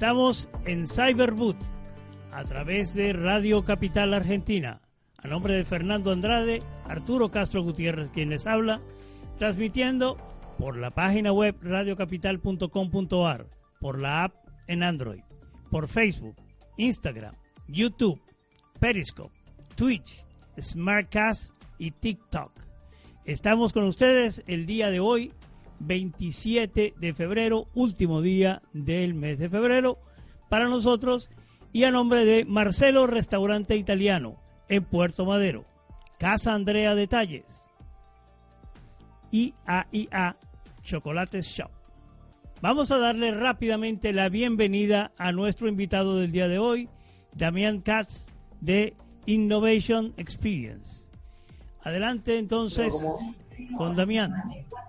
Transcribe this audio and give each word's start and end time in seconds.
Estamos 0.00 0.48
en 0.64 0.86
Cyberboot 0.86 1.58
a 2.32 2.42
través 2.44 2.94
de 2.94 3.12
Radio 3.12 3.66
Capital 3.66 4.14
Argentina. 4.14 4.80
A 5.18 5.28
nombre 5.28 5.52
de 5.52 5.66
Fernando 5.66 6.10
Andrade, 6.10 6.60
Arturo 6.86 7.30
Castro 7.30 7.62
Gutiérrez, 7.62 8.10
quien 8.10 8.30
les 8.30 8.46
habla, 8.46 8.80
transmitiendo 9.36 10.16
por 10.56 10.78
la 10.78 10.90
página 10.90 11.32
web 11.32 11.54
radiocapital.com.ar, 11.60 13.46
por 13.78 13.98
la 13.98 14.24
app 14.24 14.32
en 14.68 14.84
Android, 14.84 15.20
por 15.70 15.86
Facebook, 15.86 16.36
Instagram, 16.78 17.34
YouTube, 17.68 18.22
Periscope, 18.78 19.36
Twitch, 19.74 20.24
Smartcast 20.58 21.54
y 21.76 21.90
TikTok. 21.90 22.52
Estamos 23.26 23.74
con 23.74 23.84
ustedes 23.84 24.42
el 24.46 24.64
día 24.64 24.88
de 24.88 25.00
hoy, 25.00 25.34
27 25.80 26.94
de 26.96 27.14
febrero, 27.14 27.66
último 27.74 28.22
día 28.22 28.62
del 28.72 29.14
mes 29.14 29.38
de 29.38 29.48
febrero 29.48 29.98
para 30.48 30.68
nosotros 30.68 31.30
y 31.72 31.84
a 31.84 31.90
nombre 31.90 32.24
de 32.24 32.44
Marcelo 32.44 33.06
Restaurante 33.06 33.76
Italiano 33.76 34.36
en 34.68 34.84
Puerto 34.84 35.24
Madero, 35.24 35.64
Casa 36.18 36.54
Andrea 36.54 36.94
Detalles, 36.94 37.70
IAIA 39.30 40.36
Chocolates 40.82 41.46
Shop. 41.46 41.70
Vamos 42.60 42.90
a 42.90 42.98
darle 42.98 43.32
rápidamente 43.32 44.12
la 44.12 44.28
bienvenida 44.28 45.12
a 45.16 45.32
nuestro 45.32 45.68
invitado 45.68 46.18
del 46.18 46.30
día 46.30 46.46
de 46.46 46.58
hoy, 46.58 46.88
Damián 47.32 47.80
Katz 47.80 48.32
de 48.60 48.94
Innovation 49.24 50.12
Experience. 50.18 51.08
Adelante 51.82 52.38
entonces 52.38 52.94
con 53.76 53.96
Damián. 53.96 54.32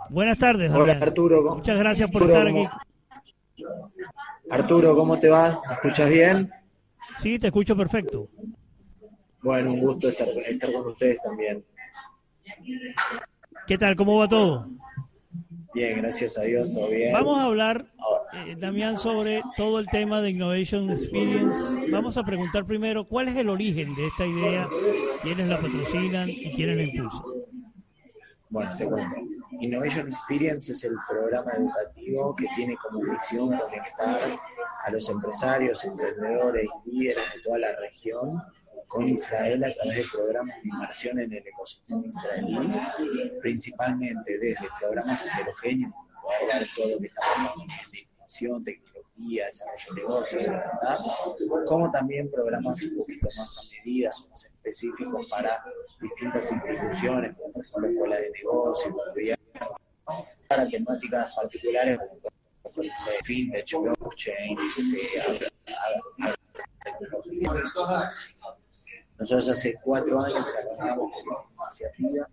Buenas 0.09 0.37
tardes, 0.37 0.71
Hola, 0.71 0.93
Arturo. 0.93 1.55
Muchas 1.55 1.77
gracias 1.77 2.09
por 2.11 2.23
estar 2.23 2.47
aquí. 2.47 2.67
Arturo, 4.49 4.95
¿cómo 4.95 5.17
te 5.19 5.29
va? 5.29 5.61
¿Me 5.67 5.73
escuchas 5.75 6.09
bien? 6.09 6.51
Sí, 7.15 7.39
te 7.39 7.47
escucho 7.47 7.75
perfecto. 7.75 8.27
Bueno, 9.41 9.73
un 9.73 9.79
gusto 9.79 10.09
estar, 10.09 10.27
con 10.73 10.87
ustedes 10.87 11.17
también. 11.23 11.63
¿Qué 13.65 13.77
tal? 13.77 13.95
¿Cómo 13.95 14.17
va 14.17 14.27
todo? 14.27 14.67
Bien, 15.73 16.01
gracias 16.01 16.37
a 16.37 16.41
Dios, 16.41 16.71
todo 16.73 16.89
bien. 16.89 17.13
Vamos 17.13 17.39
a 17.39 17.43
hablar, 17.45 17.85
eh, 18.45 18.55
Damián, 18.57 18.97
sobre 18.97 19.41
todo 19.55 19.79
el 19.79 19.87
tema 19.87 20.21
de 20.21 20.31
Innovation 20.31 20.89
Experience. 20.89 21.79
Vamos 21.89 22.17
a 22.17 22.23
preguntar 22.23 22.65
primero, 22.65 23.05
¿cuál 23.05 23.29
es 23.29 23.35
el 23.35 23.47
origen 23.47 23.95
de 23.95 24.07
esta 24.07 24.25
idea? 24.25 24.67
¿Quiénes 25.23 25.47
la 25.47 25.61
patrocinan 25.61 26.29
y 26.29 26.51
quiénes 26.51 26.75
la 26.75 26.83
impulsan? 26.83 27.21
Bueno, 28.51 28.75
te 28.77 28.85
cuento. 28.85 29.15
Innovation 29.61 30.09
Experience 30.09 30.73
es 30.73 30.83
el 30.83 30.93
programa 31.09 31.53
educativo 31.53 32.35
que 32.35 32.45
tiene 32.57 32.75
como 32.77 32.99
misión 32.99 33.57
conectar 33.57 34.39
a 34.85 34.91
los 34.91 35.09
empresarios, 35.09 35.85
emprendedores 35.85 36.67
y 36.85 36.91
líderes 36.91 37.23
de 37.33 37.41
toda 37.43 37.59
la 37.59 37.75
región 37.77 38.41
con 38.87 39.07
Israel 39.07 39.63
a 39.63 39.73
través 39.73 39.95
de 39.95 40.05
programas 40.11 40.61
de 40.63 40.69
inversión 40.69 41.19
en 41.19 41.31
el 41.31 41.47
ecosistema 41.47 42.05
israelí, 42.05 42.73
principalmente 43.41 44.37
desde 44.37 44.67
programas 44.81 45.25
heterogéneos, 45.25 45.93
para 46.21 46.59
ver 46.59 46.67
todo 46.75 46.89
lo 46.89 46.99
que 46.99 47.07
está 47.07 47.21
pasando 47.21 47.63
en 47.63 47.99
innovación, 47.99 48.63
tecnología, 48.65 49.45
desarrollo 49.45 49.93
de 49.93 50.01
negocios, 50.01 50.47
como 51.67 51.89
también 51.91 52.29
programas 52.29 52.83
un 52.83 52.97
poquito 52.97 53.27
más 53.37 53.57
a 53.57 53.61
medidas 53.77 54.21
o 54.21 54.27
más 54.27 54.43
específicos 54.61 55.27
para 55.29 55.63
distintas 55.99 56.51
instituciones, 56.51 57.35
como 57.35 57.61
ejemplo 57.61 57.89
escuelas 57.89 58.21
de 58.21 58.31
negocios, 58.31 58.95
para 60.47 60.67
temáticas 60.69 61.35
particulares 61.35 61.99
como 61.99 62.83
fintech, 63.23 63.73
blockchain, 63.73 64.57
nosotros 69.17 69.49
hace 69.49 69.75
cuatro 69.83 70.21
años 70.21 70.45
trabajamos 70.51 71.11
con 71.11 71.33
esta 71.33 71.85
iniciativa, 71.85 72.27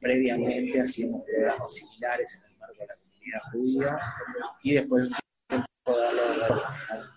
previamente 0.00 0.80
hacíamos 0.80 1.22
programas 1.24 1.74
similares 1.74 2.34
en 2.34 2.44
el 2.44 2.58
marco 2.58 2.76
de 2.78 2.86
la 2.86 2.94
comunidad 2.94 3.40
judía 3.52 3.98
y 4.62 4.74
después 4.74 5.02
de 5.02 5.08
un 5.08 5.14
tiempo 5.48 5.98
de 5.98 7.10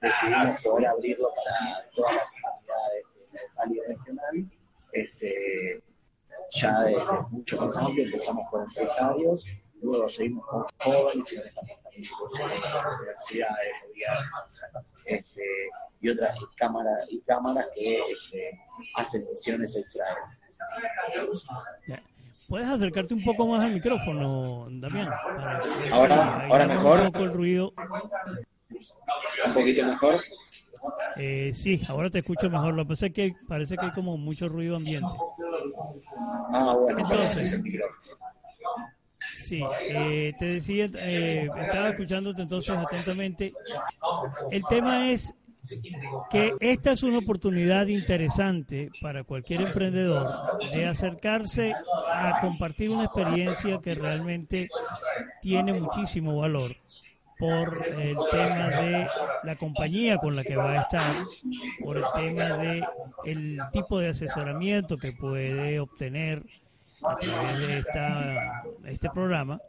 decidimos 0.00 0.60
poder 0.62 0.86
abrirlo 0.86 1.28
para 1.34 1.90
todas 1.94 2.14
las 2.14 2.24
comunidades 2.30 3.04
del 3.32 3.42
Valle 3.56 3.80
Regional. 3.88 4.50
Este, 4.92 5.82
ya 6.62 6.80
desde 6.82 7.02
mucho 7.30 7.60
más 7.60 7.76
amplio, 7.76 8.04
empezamos 8.04 8.50
con 8.50 8.62
empresarios, 8.62 9.46
luego 9.80 10.08
seguimos 10.08 10.46
con 10.46 10.64
jóvenes 10.78 11.32
y 11.32 11.36
ahora 11.36 11.48
estamos 11.48 11.82
también 11.82 12.08
universidades, 13.00 13.72
gobiernos 13.88 14.50
este, 15.06 15.42
y 16.00 16.08
otras 16.08 16.38
cámaras, 16.56 17.06
y 17.10 17.20
cámaras 17.22 17.66
que 17.74 17.98
este, 17.98 18.60
hacen 18.94 19.26
misiones 19.28 19.76
a 19.76 19.80
Israel. 19.80 20.16
¿Puedes 22.48 22.68
acercarte 22.68 23.14
un 23.14 23.24
poco 23.24 23.46
más 23.46 23.64
al 23.64 23.72
micrófono, 23.72 24.66
Damián? 24.70 25.08
ahora, 25.90 26.46
ahora 26.46 26.66
mejor. 26.66 27.00
Un 27.00 27.12
poco 27.12 27.24
el 27.24 27.32
ruido. 27.32 27.72
Un 29.46 29.54
poquito 29.54 29.84
mejor. 29.84 30.20
Eh, 31.16 31.50
sí, 31.52 31.80
ahora 31.88 32.10
te 32.10 32.18
escucho 32.18 32.50
mejor. 32.50 32.74
Lo 32.74 32.84
que 32.84 32.88
pasa 32.90 33.06
es 33.06 33.12
que 33.12 33.34
parece 33.48 33.76
que 33.76 33.86
hay 33.86 33.92
como 33.92 34.16
mucho 34.16 34.48
ruido 34.48 34.76
ambiente. 34.76 35.08
Ah, 36.52 36.74
bueno. 36.74 36.98
Entonces, 36.98 37.62
sí, 39.34 39.62
eh, 39.80 40.32
te 40.38 40.44
decía, 40.44 40.90
eh, 40.94 41.48
estaba 41.60 41.90
escuchándote 41.90 42.42
entonces 42.42 42.76
atentamente. 42.76 43.52
El 44.50 44.64
tema 44.64 45.10
es 45.10 45.34
que 46.30 46.54
esta 46.60 46.92
es 46.92 47.02
una 47.02 47.18
oportunidad 47.18 47.86
interesante 47.86 48.90
para 49.00 49.24
cualquier 49.24 49.62
emprendedor 49.62 50.58
de 50.72 50.86
acercarse 50.86 51.72
a 52.12 52.40
compartir 52.40 52.90
una 52.90 53.04
experiencia 53.04 53.78
que 53.78 53.94
realmente 53.94 54.68
tiene 55.40 55.72
muchísimo 55.72 56.36
valor 56.38 56.76
por 57.38 57.86
el 57.86 58.16
tema 58.30 58.68
de 58.68 59.08
la 59.42 59.56
compañía 59.56 60.18
con 60.18 60.36
la 60.36 60.44
que 60.44 60.56
va 60.56 60.72
a 60.72 60.82
estar, 60.82 61.16
por 61.82 61.96
el 61.96 62.04
tema 62.14 62.56
de 62.58 62.84
el 63.24 63.58
tipo 63.72 63.98
de 63.98 64.10
asesoramiento 64.10 64.96
que 64.96 65.12
puede 65.12 65.80
obtener 65.80 66.42
a 67.02 67.16
través 67.16 67.58
de 67.60 67.78
esta, 67.78 68.62
este 68.84 69.10
programa. 69.10 69.60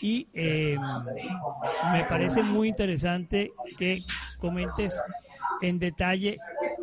Y 0.00 0.28
em, 0.32 0.80
me 1.92 2.04
parece 2.04 2.42
muy 2.42 2.68
interesante 2.68 3.52
que 3.76 4.04
comentes 4.38 5.00
en 5.60 5.78
detalle 5.78 6.38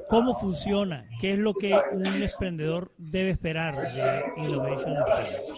cómo 0.10 0.34
funciona, 0.36 1.06
qué 1.20 1.34
es 1.34 1.40
lo 1.40 1.54
que 1.54 1.74
un 1.92 2.06
emprendedor 2.06 2.92
debe 2.98 3.32
esperar 3.32 3.76
de 3.76 4.24
Innovation 4.38 4.98
Experience. 4.98 5.54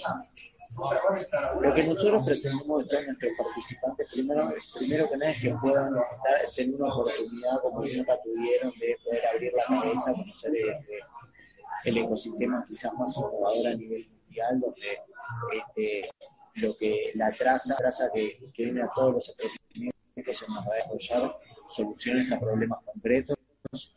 Lo 0.77 1.73
que 1.73 1.83
nosotros 1.83 2.23
pretendemos 2.23 2.87
de 2.87 3.05
nuestros 3.05 3.31
participantes, 3.37 4.07
primero, 4.11 4.53
primero 4.77 5.09
que 5.09 5.17
nada, 5.17 5.31
es 5.31 5.41
que 5.41 5.55
puedan 5.55 5.95
tener 6.55 6.75
una 6.75 6.93
oportunidad 6.93 7.61
como 7.61 7.83
nunca 7.83 8.21
tuvieron 8.21 8.71
de 8.79 8.97
poder 9.03 9.27
abrir 9.27 9.53
la 9.53 9.63
cabeza, 9.65 10.13
conocer 10.13 10.51
el 11.85 11.97
ecosistema 11.97 12.63
quizás 12.67 12.93
más 12.93 13.17
innovador 13.17 13.67
a 13.67 13.73
nivel 13.73 14.07
mundial, 14.07 14.59
donde 14.59 15.01
este, 15.51 16.09
lo 16.55 16.77
que 16.77 17.11
la 17.15 17.31
traza, 17.31 17.75
traza 17.75 18.11
que, 18.13 18.37
que 18.53 18.65
viene 18.65 18.83
a 18.83 18.89
todos 18.93 19.13
los 19.15 19.29
emprendimientos 19.29 20.37
se 20.37 20.47
nos 20.47 20.59
va 20.59 20.73
a 20.73 20.75
desarrollar 20.75 21.37
soluciones 21.69 22.31
a 22.31 22.39
problemas 22.39 22.79
concretos, 22.85 23.37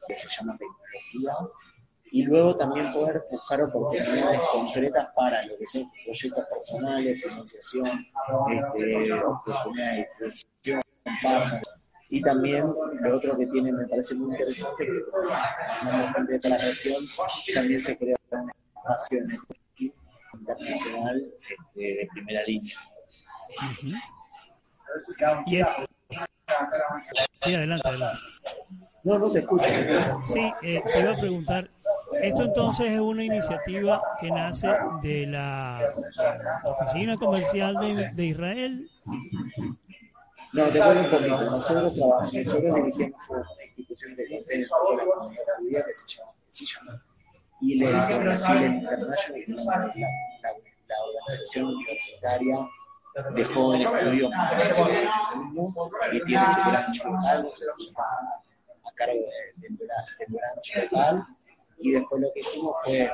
que 0.09 0.17
se 0.17 0.29
llama 0.29 0.56
tecnología, 0.56 1.50
y 2.12 2.23
luego 2.23 2.57
también 2.57 2.93
poder 2.93 3.23
buscar 3.31 3.62
oportunidades 3.62 4.41
concretas 4.53 5.09
para 5.15 5.45
lo 5.47 5.57
que 5.57 5.67
son 5.67 5.85
proyectos 6.05 6.45
personales, 6.47 7.23
financiación, 7.23 8.07
este, 8.51 9.12
oportunidades 9.12 10.09
de 10.19 10.27
distribución, 10.27 10.83
y 12.09 12.21
también 12.23 12.65
lo 13.01 13.17
otro 13.17 13.39
que 13.39 13.47
tiene, 13.47 13.73
me 13.73 13.87
parece 13.87 14.15
muy 14.17 14.33
interesante, 14.33 14.85
que 14.85 14.93
como 15.11 16.12
gente 16.12 16.39
de 16.39 16.49
la 16.49 16.59
región, 16.59 17.05
también 17.55 17.81
se 17.81 17.97
crea 17.97 18.17
una 18.31 18.53
espacio 18.81 19.19
internacional 20.35 21.25
este, 21.49 21.81
de 21.81 22.09
primera 22.13 22.43
línea. 22.45 22.77
y 25.47 25.63
Sí, 27.43 27.55
adelante, 27.55 27.89
adelante. 27.89 28.23
No, 29.05 29.19
no 29.19 29.33
te 29.33 29.39
escucho. 29.39 29.71
Sí, 30.27 30.53
eh, 30.63 30.83
te 30.93 31.01
iba 31.01 31.13
a 31.13 31.17
preguntar, 31.17 31.71
esto 32.22 32.44
entonces 32.44 32.93
es 32.93 33.00
una 33.00 33.25
iniciativa 33.25 34.00
que 34.20 34.31
nace 34.31 34.69
de 35.02 35.26
la 35.26 35.94
Oficina 36.64 37.17
Comercial 37.17 37.75
de, 37.76 38.11
de 38.12 38.25
Israel. 38.25 38.90
No, 40.52 40.64
te 40.67 40.81
cuento 40.81 41.05
un 41.05 41.11
poquito. 41.11 41.50
Nosotros 41.50 41.94
trabajamos, 41.94 42.34
nosotros 42.34 42.75
dirigimos 42.75 43.28
una 43.28 43.44
institución 43.64 44.17
de 44.17 44.28
convenio 44.28 44.69
con 44.69 44.96
la 44.96 45.05
comunidad 45.05 45.43
judía 45.58 45.84
que 45.84 45.94
se 45.94 46.06
llama, 46.08 46.32
que 46.46 46.52
se 46.52 46.67
llama 46.67 47.02
ILE 47.61 47.90
International, 47.90 48.81
que 49.34 49.43
es 49.43 49.64
la, 49.64 49.76
la, 49.76 50.50
la 50.88 50.96
organización 51.05 51.67
universitaria 51.67 52.69
de 53.34 53.44
jóvenes 53.44 53.88
judíos 53.88 54.32
y 56.12 56.25
tiene 56.25 56.46
su 56.46 56.61
branch 56.61 57.05
local, 57.05 57.49
a 58.84 58.93
cargo 58.94 59.14
del 59.56 59.76
branch 59.76 60.76
local. 60.76 61.26
Y 61.81 61.93
después 61.93 62.21
lo 62.23 62.32
que 62.32 62.41
hicimos 62.41 62.77
fue 62.85 63.11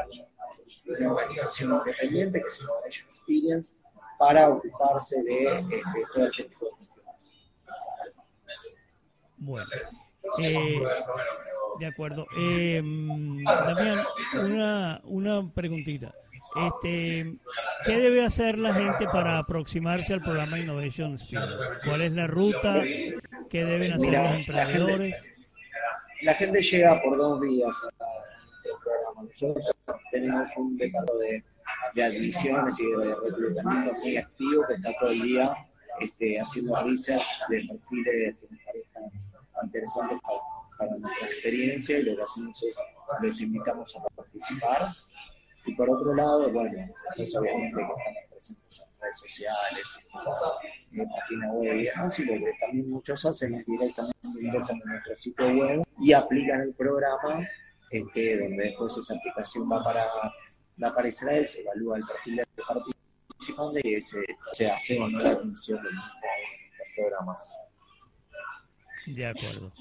una 0.98 1.12
organización 1.12 1.74
independiente 1.74 2.42
que 2.42 2.50
se 2.50 2.62
llama 2.62 2.74
Nation 2.84 3.08
Experience 3.08 3.70
para 4.18 4.48
ocuparse 4.48 5.22
de 5.22 5.44
este, 5.44 5.82
todo 6.14 6.26
este 6.26 6.44
tipo 6.44 6.66
de 6.66 6.70
cuestiones. 6.72 7.32
Bueno. 9.38 9.64
Eh, 10.42 10.82
de 11.78 11.86
acuerdo. 11.86 12.26
Eh, 12.36 12.82
Damián, 13.44 14.04
una, 14.34 15.00
una 15.04 15.52
preguntita. 15.52 16.14
Este, 16.56 17.36
¿Qué 17.84 17.98
debe 17.98 18.24
hacer 18.24 18.58
la 18.58 18.72
gente 18.72 19.06
para 19.06 19.38
aproximarse 19.38 20.14
al 20.14 20.22
programa 20.22 20.58
Innovation 20.58 21.12
Experience? 21.12 21.74
¿Cuál 21.84 22.02
es 22.02 22.12
la 22.12 22.26
ruta? 22.26 22.82
¿Qué 23.50 23.64
deben 23.64 23.92
hacer 23.92 24.12
los 24.12 24.30
emprendedores? 24.32 25.22
La 26.22 26.34
gente, 26.34 26.62
llega 26.62 27.02
por 27.02 27.18
dos 27.18 27.40
vías 27.40 27.76
programa. 27.98 28.25
Nosotros 29.22 29.70
tenemos 30.10 30.50
un 30.56 30.76
departamento 30.76 31.18
de, 31.18 31.44
de, 31.94 32.04
admisiones 32.04 32.78
y 32.78 32.86
de 32.86 33.14
reclutamiento 33.14 33.92
muy 33.94 34.16
activo 34.16 34.64
que 34.68 34.74
está 34.74 34.92
todo 35.00 35.10
el 35.10 35.22
día 35.22 35.56
este, 36.00 36.38
haciendo 36.38 36.82
research 36.82 37.40
de 37.48 37.66
perfiles 37.66 38.36
que 38.36 38.46
nos 38.50 38.60
parezcan 38.64 39.04
interesantes 39.62 40.18
para, 40.78 40.96
nuestra 40.98 41.26
experiencia 41.26 41.98
y 41.98 42.02
lo 42.02 42.16
que 42.16 42.22
hacemos 42.22 42.62
es 42.62 42.78
los 43.22 43.40
invitamos 43.40 43.96
a 43.96 44.02
participar. 44.14 44.94
Y 45.64 45.74
por 45.74 45.90
otro 45.90 46.14
lado, 46.14 46.50
bueno, 46.52 46.88
pues 47.16 47.34
obviamente 47.34 47.76
que 47.76 47.82
estamos 47.82 48.02
presentes 48.30 48.80
en 48.80 49.00
redes 49.00 49.18
sociales, 49.18 49.98
en 50.92 51.08
página 51.08 51.52
web 51.52 51.76
y 51.76 51.84
demás, 51.84 52.18
y 52.18 52.24
lo 52.26 52.34
que 52.34 52.52
también 52.60 52.90
muchos 52.90 53.24
hacen 53.24 53.64
directamente 53.66 54.16
ingresan 54.38 54.80
a 54.84 54.90
nuestro 54.90 55.16
sitio 55.16 55.46
web 55.46 55.82
y 55.98 56.12
aplican 56.12 56.60
el 56.60 56.74
programa, 56.74 57.48
este, 57.90 58.38
donde 58.38 58.64
después 58.64 58.96
esa 58.96 59.14
aplicación 59.14 59.70
va 59.70 59.82
para, 59.82 60.06
va 60.82 60.94
para 60.94 61.08
Israel, 61.08 61.46
se 61.46 61.62
evalúa 61.62 61.98
el 61.98 62.04
perfil 62.04 62.36
del 62.36 62.46
participante 62.66 63.80
y 63.84 64.02
se, 64.02 64.24
se 64.52 64.70
hace 64.70 65.00
o 65.00 65.08
no 65.08 65.20
la 65.20 65.30
admisión 65.30 65.82
de 65.82 65.90
los 65.92 66.04
programas. 66.96 67.48
De 69.06 69.26
acuerdo. 69.26 69.72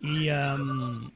Y 0.00 0.30
um, 0.30 1.10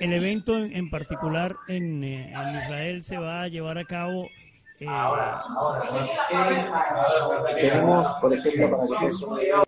el 0.00 0.12
evento 0.12 0.56
en, 0.56 0.74
en 0.74 0.90
particular 0.90 1.56
en, 1.68 2.04
eh, 2.04 2.32
en, 2.32 2.56
Israel 2.56 3.04
se 3.04 3.18
va 3.18 3.42
a 3.42 3.48
llevar 3.48 3.78
a 3.78 3.84
cabo. 3.84 4.26
Eh... 4.80 4.86
Tenemos, 7.60 8.08
por 8.20 8.34
ejemplo, 8.34 8.78
para 8.78 9.00
que 9.00 9.08
te 9.08 9.24
una 9.24 9.42
idea, 9.42 9.62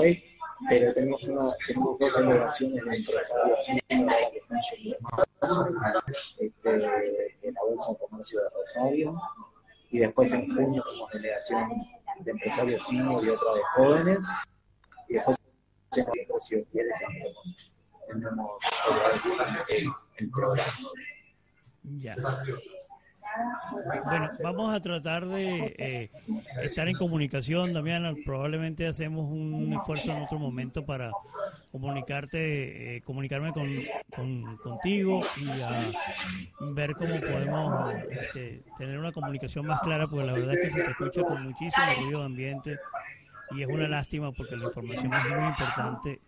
de 0.00 0.35
pero 0.68 0.94
tenemos, 0.94 1.24
una, 1.24 1.52
tenemos 1.66 1.98
dos 1.98 2.14
delegaciones 2.14 2.84
de 2.84 2.96
empresarios 2.96 3.60
que 3.66 3.72
están 3.72 4.60
llegando 4.72 5.66
este, 6.38 7.36
en 7.42 7.54
la 7.54 7.60
Bolsa 7.68 7.92
de 7.92 7.98
Comercio 7.98 8.40
de 8.40 8.50
Rosario, 8.50 9.20
y 9.90 9.98
después 9.98 10.32
en 10.32 10.54
junio 10.54 10.82
tenemos 10.84 11.10
delegación 11.12 11.70
de 12.20 12.30
empresarios 12.30 12.86
senior 12.86 13.24
y 13.24 13.30
otra 13.30 13.54
de 13.54 13.62
jóvenes, 13.74 14.26
y 15.08 15.14
después 15.14 15.36
si 16.40 16.64
quiere 16.64 16.90
tenemos 18.06 18.58
el, 19.68 19.88
el 20.18 20.30
programa. 20.30 20.72
Ya. 21.98 22.16
Bueno, 24.04 24.30
vamos 24.42 24.74
a 24.74 24.80
tratar 24.80 25.26
de 25.26 25.74
eh, 25.78 26.10
estar 26.62 26.88
en 26.88 26.96
comunicación, 26.96 27.72
Damián. 27.72 28.16
Probablemente 28.24 28.86
hacemos 28.86 29.30
un 29.30 29.72
esfuerzo 29.72 30.12
en 30.12 30.22
otro 30.22 30.38
momento 30.38 30.84
para 30.84 31.10
comunicarte, 31.72 32.96
eh, 32.96 33.02
comunicarme 33.02 33.52
con, 33.52 33.68
con, 34.14 34.56
contigo 34.58 35.22
y 35.36 35.48
a 35.60 35.70
ver 36.72 36.94
cómo 36.94 37.20
podemos 37.20 37.94
este, 38.10 38.62
tener 38.78 38.98
una 38.98 39.12
comunicación 39.12 39.66
más 39.66 39.80
clara, 39.80 40.06
porque 40.06 40.26
la 40.26 40.32
verdad 40.32 40.54
es 40.54 40.60
que 40.60 40.70
se 40.70 40.82
te 40.82 40.90
escucha 40.90 41.22
con 41.22 41.42
muchísimo 41.42 41.86
ruido 42.00 42.22
ambiente 42.22 42.78
y 43.52 43.62
es 43.62 43.68
una 43.68 43.88
lástima 43.88 44.32
porque 44.32 44.56
la 44.56 44.66
información 44.66 45.12
es 45.12 45.36
muy 45.36 45.48
importante 45.48 46.20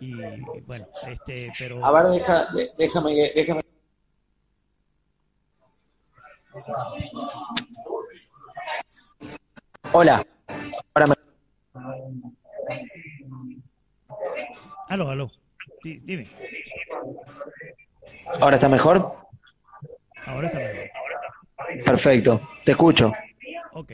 y 0.00 0.14
bueno, 0.62 0.86
este, 1.08 1.52
pero... 1.58 1.84
A 1.84 1.90
ver, 1.92 2.12
deja, 2.12 2.48
déjame, 2.76 3.14
déjame. 3.34 3.63
Hola. 9.92 10.22
Ahora 10.94 11.06
me... 11.08 11.14
Aló, 14.88 15.10
aló. 15.10 15.30
Sí, 15.82 16.00
dime. 16.04 16.28
¿Ahora 18.40 18.56
está 18.56 18.68
mejor? 18.68 19.16
Ahora 20.26 20.46
está 20.46 20.58
mejor. 20.60 20.90
Perfecto, 21.84 22.40
te 22.64 22.72
escucho. 22.72 23.12
Ok. 23.72 23.92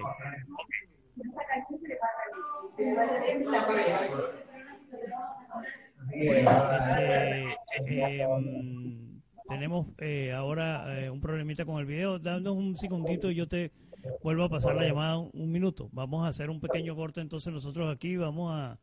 Bueno, 6.26 6.50
este, 6.72 7.44
eh, 7.88 9.09
tenemos 9.50 9.88
eh, 9.98 10.32
ahora 10.32 11.00
eh, 11.00 11.10
un 11.10 11.20
problemita 11.20 11.64
con 11.64 11.80
el 11.80 11.86
video. 11.86 12.18
Dándonos 12.18 12.56
un 12.56 12.76
segundito 12.76 13.30
y 13.30 13.34
yo 13.34 13.48
te 13.48 13.72
vuelvo 14.22 14.44
a 14.44 14.48
pasar 14.48 14.76
la 14.76 14.84
llamada 14.86 15.18
un 15.18 15.50
minuto. 15.50 15.88
Vamos 15.92 16.24
a 16.24 16.28
hacer 16.28 16.48
un 16.48 16.60
pequeño 16.60 16.94
corte 16.94 17.20
entonces 17.20 17.52
nosotros 17.52 17.92
aquí. 17.92 18.16
Vamos 18.16 18.52
a 18.54 18.78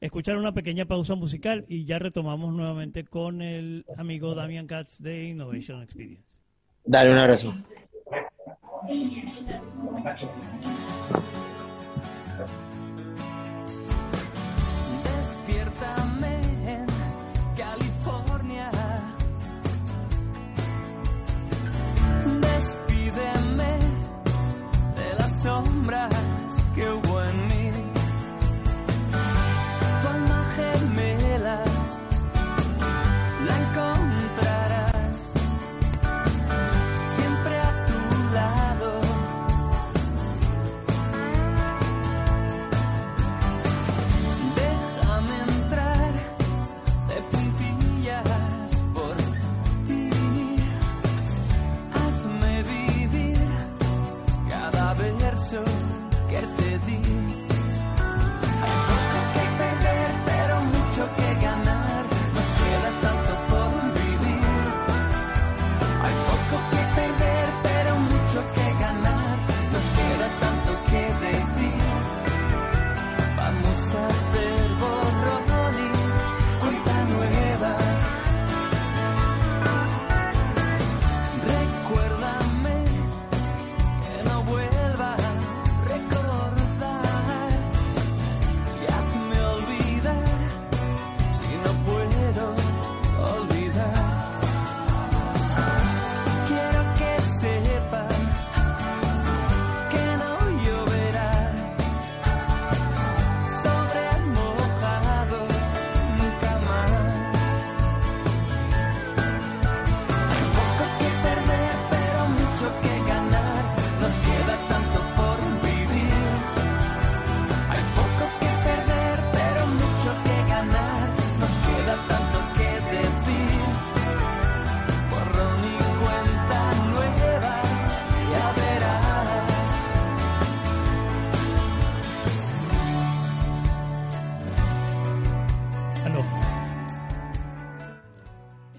escuchar 0.00 0.36
una 0.36 0.52
pequeña 0.52 0.86
pausa 0.86 1.14
musical 1.14 1.64
y 1.68 1.84
ya 1.84 2.00
retomamos 2.00 2.52
nuevamente 2.52 3.04
con 3.04 3.40
el 3.40 3.86
amigo 3.96 4.34
Damian 4.34 4.66
Katz 4.66 5.00
de 5.00 5.28
Innovation 5.28 5.82
Experience. 5.82 6.42
Dale 6.84 7.12
un 7.12 7.18
abrazo. 7.18 7.54
Déjame 15.46 16.05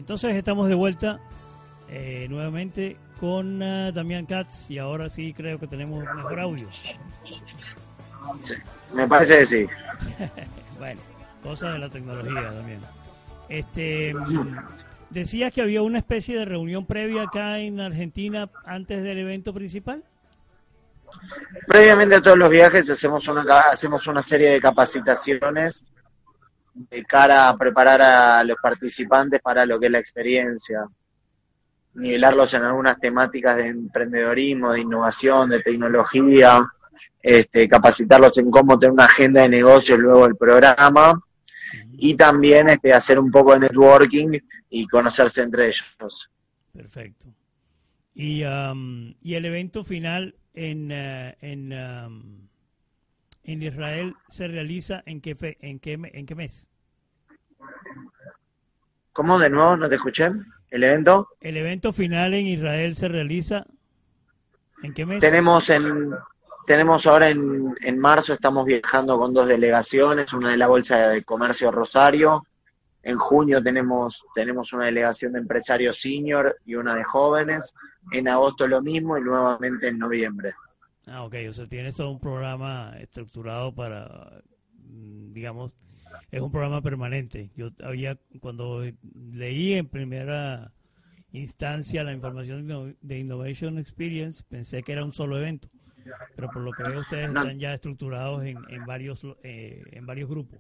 Entonces 0.07 0.35
estamos 0.35 0.69
de 0.69 0.73
vuelta 0.73 1.19
eh, 1.89 2.27
nuevamente 2.29 2.95
con 3.19 3.61
uh, 3.61 3.91
Damián 3.91 4.25
Katz 4.25 4.71
y 4.71 4.77
ahora 4.77 5.09
sí 5.09 5.33
creo 5.33 5.59
que 5.59 5.67
tenemos 5.67 6.01
mejor 6.15 6.39
audio. 6.39 6.69
Sí, 8.39 8.53
me 8.93 9.05
parece 9.05 9.39
que 9.39 9.45
sí. 9.45 9.67
bueno, 10.79 11.01
cosa 11.43 11.71
de 11.71 11.79
la 11.79 11.89
tecnología 11.89 12.53
también. 12.53 12.79
Este, 13.49 14.15
decías 15.09 15.51
que 15.51 15.61
había 15.61 15.81
una 15.81 15.97
especie 15.97 16.39
de 16.39 16.45
reunión 16.45 16.85
previa 16.85 17.23
acá 17.23 17.59
en 17.59 17.81
Argentina 17.81 18.49
antes 18.63 19.03
del 19.03 19.17
evento 19.17 19.53
principal. 19.53 20.05
Previamente 21.67 22.15
a 22.15 22.21
todos 22.21 22.37
los 22.37 22.49
viajes 22.49 22.89
hacemos 22.89 23.27
una 23.27 23.41
hacemos 23.59 24.07
una 24.07 24.21
serie 24.21 24.51
de 24.51 24.61
capacitaciones 24.61 25.83
de 26.89 27.03
cara 27.03 27.49
a 27.49 27.57
preparar 27.57 28.01
a 28.01 28.43
los 28.43 28.57
participantes 28.61 29.41
para 29.41 29.65
lo 29.65 29.79
que 29.79 29.87
es 29.87 29.91
la 29.91 29.99
experiencia, 29.99 30.85
nivelarlos 31.95 32.53
en 32.53 32.63
algunas 32.63 32.99
temáticas 32.99 33.57
de 33.57 33.67
emprendedorismo, 33.67 34.71
de 34.71 34.81
innovación, 34.81 35.49
de 35.49 35.61
tecnología, 35.61 36.61
este, 37.21 37.67
capacitarlos 37.67 38.37
en 38.37 38.51
cómo 38.51 38.77
tener 38.77 38.93
una 38.93 39.05
agenda 39.05 39.41
de 39.41 39.49
negocios 39.49 39.99
luego 39.99 40.23
del 40.23 40.35
programa 40.35 41.19
y 41.93 42.15
también 42.15 42.69
este, 42.69 42.93
hacer 42.93 43.19
un 43.19 43.31
poco 43.31 43.53
de 43.53 43.61
networking 43.61 44.39
y 44.69 44.87
conocerse 44.87 45.41
entre 45.41 45.67
ellos. 45.67 46.29
Perfecto. 46.71 47.33
Y, 48.13 48.43
um, 48.43 49.13
y 49.21 49.33
el 49.35 49.45
evento 49.45 49.83
final 49.83 50.35
en, 50.53 50.91
uh, 50.91 51.33
en, 51.41 51.73
um, 51.73 52.46
en 53.47 53.63
Israel 53.63 54.15
se 54.27 54.47
realiza 54.47 55.01
en 55.05 55.21
qué, 55.21 55.35
fe, 55.35 55.57
en 55.61 55.79
qué, 55.79 55.93
en 55.93 56.25
qué 56.25 56.35
mes? 56.35 56.67
¿Cómo 59.13 59.39
de 59.39 59.49
nuevo? 59.49 59.77
No 59.77 59.89
te 59.89 59.95
escuché. 59.95 60.27
¿El 60.69 60.83
evento? 60.83 61.29
El 61.39 61.57
evento 61.57 61.91
final 61.91 62.33
en 62.33 62.45
Israel 62.45 62.93
se 62.93 63.07
realiza 63.07 63.65
en 64.83 64.93
qué 64.93 65.05
mes? 65.05 65.21
Tenemos 65.21 65.69
en 65.69 66.11
tenemos 66.67 67.05
ahora 67.05 67.29
en, 67.29 67.73
en 67.79 67.97
marzo, 67.97 68.33
estamos 68.33 68.65
viajando 68.65 69.17
con 69.17 69.33
dos 69.33 69.47
delegaciones, 69.47 70.33
una 70.33 70.49
de 70.49 70.57
la 70.57 70.67
Bolsa 70.67 71.07
de 71.07 71.23
Comercio 71.23 71.71
Rosario. 71.71 72.43
En 73.03 73.17
junio 73.17 73.63
tenemos, 73.63 74.25
tenemos 74.35 74.73
una 74.73 74.83
delegación 74.83 75.31
de 75.31 75.39
empresarios 75.39 75.97
senior 76.01 76.57
y 76.65 76.75
una 76.75 76.93
de 76.93 77.05
jóvenes. 77.05 77.73
En 78.11 78.27
agosto 78.27 78.67
lo 78.67 78.81
mismo 78.81 79.17
y 79.17 79.21
nuevamente 79.21 79.87
en 79.87 79.97
noviembre. 79.97 80.55
Ah, 81.07 81.23
ok. 81.23 81.35
O 81.49 81.53
sea, 81.53 81.65
tienes 81.65 81.95
todo 81.95 82.11
un 82.11 82.19
programa 82.19 82.93
estructurado 82.99 83.73
para, 83.73 84.41
mm, 84.75 85.33
digamos, 85.33 85.75
es 86.31 86.41
un 86.41 86.51
programa 86.51 86.81
permanente. 86.81 87.51
Yo 87.55 87.71
había, 87.83 88.17
cuando 88.39 88.83
leí 89.13 89.73
en 89.73 89.87
primera 89.87 90.73
instancia 91.31 92.03
la 92.03 92.13
información 92.13 92.97
de 93.01 93.19
Innovation 93.19 93.77
Experience, 93.77 94.43
pensé 94.47 94.83
que 94.83 94.93
era 94.93 95.03
un 95.03 95.11
solo 95.11 95.37
evento 95.37 95.69
pero 96.35 96.49
por 96.49 96.61
lo 96.61 96.71
que 96.71 96.83
veo 96.83 96.99
ustedes 96.99 97.27
están 97.27 97.59
ya 97.59 97.73
estructurados 97.73 98.43
en, 98.43 98.57
en 98.69 98.85
varios 98.85 99.25
eh, 99.43 99.83
en 99.91 100.05
varios 100.05 100.29
grupos. 100.29 100.59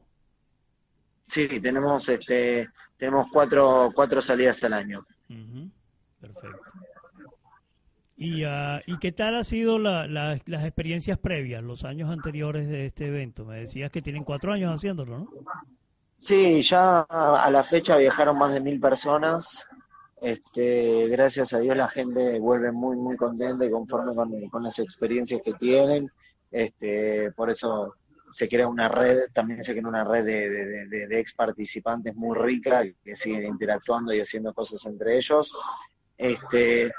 Sí, 1.27 1.47
tenemos 1.59 2.07
este 2.09 2.69
tenemos 2.97 3.27
cuatro 3.31 3.91
cuatro 3.93 4.21
salidas 4.21 4.63
al 4.63 4.73
año. 4.73 5.05
Perfecto. 6.19 6.61
¿Y, 8.19 8.45
uh, 8.45 8.81
¿Y 8.87 8.97
qué 8.97 9.11
tal 9.11 9.35
ha 9.35 9.43
sido 9.43 9.77
la, 9.77 10.07
las 10.07 10.63
experiencias 10.63 11.19
previas, 11.19 11.61
los 11.61 11.85
años 11.85 12.09
anteriores 12.09 12.67
de 12.67 12.87
este 12.87 13.07
evento? 13.07 13.45
Me 13.45 13.59
decías 13.59 13.91
que 13.91 14.01
tienen 14.01 14.23
cuatro 14.23 14.51
años 14.51 14.73
haciéndolo, 14.73 15.19
¿no? 15.19 15.29
Sí, 16.17 16.63
ya 16.63 17.01
a 17.01 17.49
la 17.51 17.63
fecha 17.63 17.95
viajaron 17.95 18.39
más 18.39 18.51
de 18.51 18.59
mil 18.59 18.79
personas. 18.79 19.63
Este, 20.19 21.07
gracias 21.09 21.53
a 21.53 21.59
Dios 21.59 21.77
la 21.77 21.89
gente 21.89 22.39
vuelve 22.39 22.71
muy, 22.71 22.97
muy 22.97 23.15
contenta 23.15 23.65
y 23.65 23.69
conforme 23.69 24.15
con, 24.49 24.63
las 24.63 24.79
experiencias 24.79 25.41
que 25.43 25.53
tienen. 25.53 26.11
Este, 26.49 27.31
por 27.33 27.51
eso 27.51 27.93
se 28.31 28.49
crea 28.49 28.67
una 28.67 28.89
red, 28.89 29.25
también 29.31 29.63
se 29.63 29.73
crea 29.73 29.87
una 29.87 30.03
red 30.03 30.25
de, 30.25 30.49
de, 30.87 31.19
ex 31.19 31.33
participantes 31.33 32.15
muy 32.15 32.35
rica 32.35 32.83
que 33.03 33.15
siguen 33.15 33.45
interactuando 33.45 34.11
y 34.11 34.21
haciendo 34.21 34.55
cosas 34.55 34.83
entre 34.87 35.17
ellos. 35.17 35.53
Este, 36.17 36.91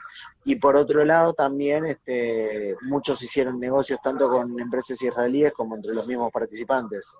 y 0.44 0.56
por 0.56 0.76
otro 0.76 1.04
lado 1.04 1.34
también 1.34 1.86
este, 1.86 2.74
muchos 2.82 3.22
hicieron 3.22 3.58
negocios 3.60 4.00
tanto 4.02 4.28
con 4.28 4.58
empresas 4.58 5.00
israelíes 5.02 5.52
como 5.52 5.76
entre 5.76 5.94
los 5.94 6.06
mismos 6.06 6.32
participantes. 6.32 7.12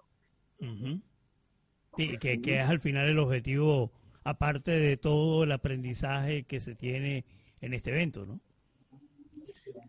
Sí, 1.96 2.18
que, 2.18 2.40
que 2.40 2.60
es 2.60 2.68
al 2.68 2.80
final 2.80 3.08
el 3.08 3.18
objetivo 3.18 3.90
aparte 4.24 4.72
de 4.72 4.96
todo 4.96 5.44
el 5.44 5.52
aprendizaje 5.52 6.44
que 6.44 6.60
se 6.60 6.74
tiene 6.74 7.24
en 7.60 7.74
este 7.74 7.90
evento, 7.90 8.26
¿no? 8.26 8.40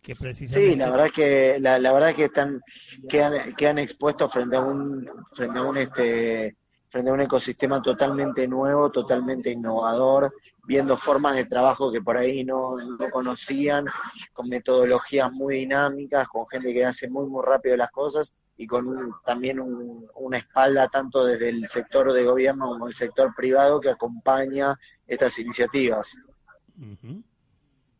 Que 0.01 0.15
precisamente... 0.15 0.71
Sí, 0.71 0.77
la 0.77 0.89
verdad 0.89 1.05
es 1.07 1.11
que 1.11 1.59
la, 1.59 1.77
verdad 1.91 2.09
es 2.11 2.15
que 2.15 2.23
están 2.25 2.61
quedan, 3.09 3.53
quedan 3.55 3.79
expuestos 3.79 4.31
frente 4.31 4.55
a 4.55 4.61
un 4.61 5.09
frente 5.33 5.59
a 5.59 5.63
un 5.63 5.77
este 5.77 6.55
frente 6.89 7.09
a 7.09 7.13
un 7.13 7.21
ecosistema 7.21 7.81
totalmente 7.81 8.47
nuevo, 8.47 8.89
totalmente 8.91 9.51
innovador, 9.51 10.33
viendo 10.69 10.95
formas 10.97 11.35
de 11.35 11.45
trabajo 11.45 11.91
que 11.91 11.99
por 11.99 12.15
ahí 12.15 12.43
no, 12.43 12.75
no, 12.77 13.09
conocían, 13.09 13.87
con 14.31 14.47
metodologías 14.47 15.31
muy 15.31 15.61
dinámicas, 15.61 16.27
con 16.27 16.47
gente 16.47 16.71
que 16.71 16.85
hace 16.85 17.09
muy, 17.09 17.25
muy 17.25 17.43
rápido 17.43 17.75
las 17.75 17.89
cosas 17.89 18.31
y 18.55 18.67
con 18.67 19.11
también 19.25 19.59
una 20.13 20.37
espalda 20.37 20.87
tanto 20.87 21.25
desde 21.25 21.49
el 21.49 21.67
sector 21.69 22.13
de 22.13 22.23
gobierno 22.23 22.67
como 22.67 22.87
el 22.87 22.93
sector 22.93 23.33
privado 23.35 23.81
que 23.81 23.89
acompaña 23.89 24.77
estas 25.07 25.39
iniciativas. 25.39 26.15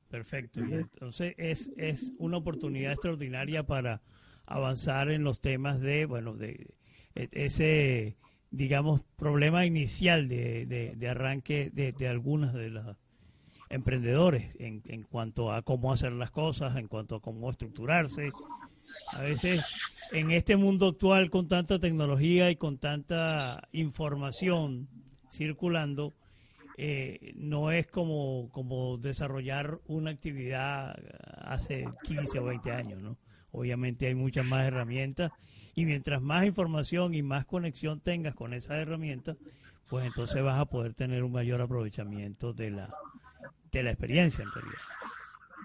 Perfecto. 0.08 0.60
entonces 0.60 1.34
es, 1.38 1.72
es 1.76 2.14
una 2.20 2.38
oportunidad 2.38 2.92
extraordinaria 2.92 3.64
para 3.64 4.04
avanzar 4.46 5.10
en 5.10 5.24
los 5.24 5.42
temas 5.42 5.82
de, 5.82 6.06
bueno, 6.06 6.36
de, 6.36 6.68
ese, 7.16 8.16
digamos, 8.52 9.02
problema 9.16 9.66
inicial 9.66 10.28
de, 10.28 10.66
de, 10.66 11.10
arranque 11.10 11.70
de, 11.74 11.92
de 11.92 12.08
algunas 12.08 12.54
de 12.54 12.70
las 12.70 12.98
emprendedores 13.70 14.56
en, 14.60 14.82
en 14.88 15.04
cuanto 15.04 15.54
a 15.54 15.62
cómo 15.62 15.94
hacer 15.94 16.12
las 16.14 16.32
cosas, 16.32 16.76
en 16.78 16.88
cuanto 16.88 17.18
a 17.18 17.22
cómo 17.22 17.50
estructurarse, 17.50 18.32
a 19.12 19.22
veces 19.22 19.66
en 20.12 20.32
este 20.32 20.56
mundo 20.56 20.88
actual 20.88 21.30
con 21.30 21.48
tanta 21.48 21.80
tecnología 21.80 22.50
y 22.50 22.56
con 22.56 22.78
tanta 22.78 23.68
información 23.72 24.88
circulando, 25.32 26.14
eh, 26.78 27.34
no 27.36 27.72
es 27.72 27.88
como, 27.88 28.50
como 28.52 28.98
desarrollar 28.98 29.80
una 29.88 30.12
actividad 30.12 30.96
hace 31.38 31.88
15 32.04 32.40
o 32.40 32.46
20 32.46 32.72
años, 32.72 33.02
¿no? 33.02 33.18
Obviamente 33.52 34.08
hay 34.08 34.16
muchas 34.16 34.46
más 34.46 34.66
herramientas 34.66 35.32
y 35.80 35.86
mientras 35.86 36.22
más 36.22 36.44
información 36.46 37.14
y 37.14 37.24
más 37.24 37.46
conexión 37.46 38.02
tengas 38.02 38.36
con 38.36 38.54
esas 38.54 38.80
herramientas, 38.80 39.38
pues 39.90 40.06
entonces 40.06 40.44
vas 40.44 40.60
a 40.60 40.66
poder 40.66 40.94
tener 40.94 41.24
un 41.24 41.32
mayor 41.32 41.62
aprovechamiento 41.62 42.52
de 42.52 42.72
la, 42.72 42.94
de 43.72 43.84
la 43.84 43.92
experiencia 43.92 44.44
en 44.44 44.52
realidad. 44.52 44.82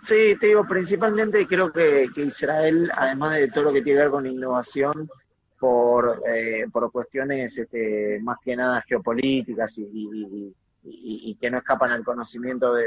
Sí, 0.02 0.36
te 0.38 0.46
digo, 0.46 0.64
principalmente 0.68 1.44
creo 1.48 1.72
que, 1.72 2.08
Israel, 2.14 2.92
además 2.94 3.38
de 3.38 3.48
todo 3.48 3.64
lo 3.64 3.72
que 3.72 3.82
tiene 3.82 3.98
que 3.98 4.02
ver 4.04 4.12
con 4.12 4.24
innovación, 4.24 5.10
por, 5.58 6.22
eh, 6.28 6.66
por 6.72 6.92
cuestiones 6.92 7.58
este, 7.58 8.20
más 8.22 8.38
que 8.40 8.54
nada 8.54 8.84
geopolíticas 8.86 9.78
y, 9.78 10.54
que 11.40 11.50
no 11.50 11.58
escapan 11.58 11.90
al 11.90 12.04
conocimiento 12.04 12.72
de, 12.72 12.86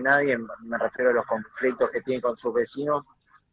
nadie, 0.00 0.38
me 0.38 0.78
refiero 0.78 1.10
a 1.10 1.14
los 1.14 1.26
conflictos 1.26 1.90
que 1.90 2.02
tiene 2.02 2.22
con 2.22 2.36
sus 2.36 2.54
vecinos, 2.54 3.04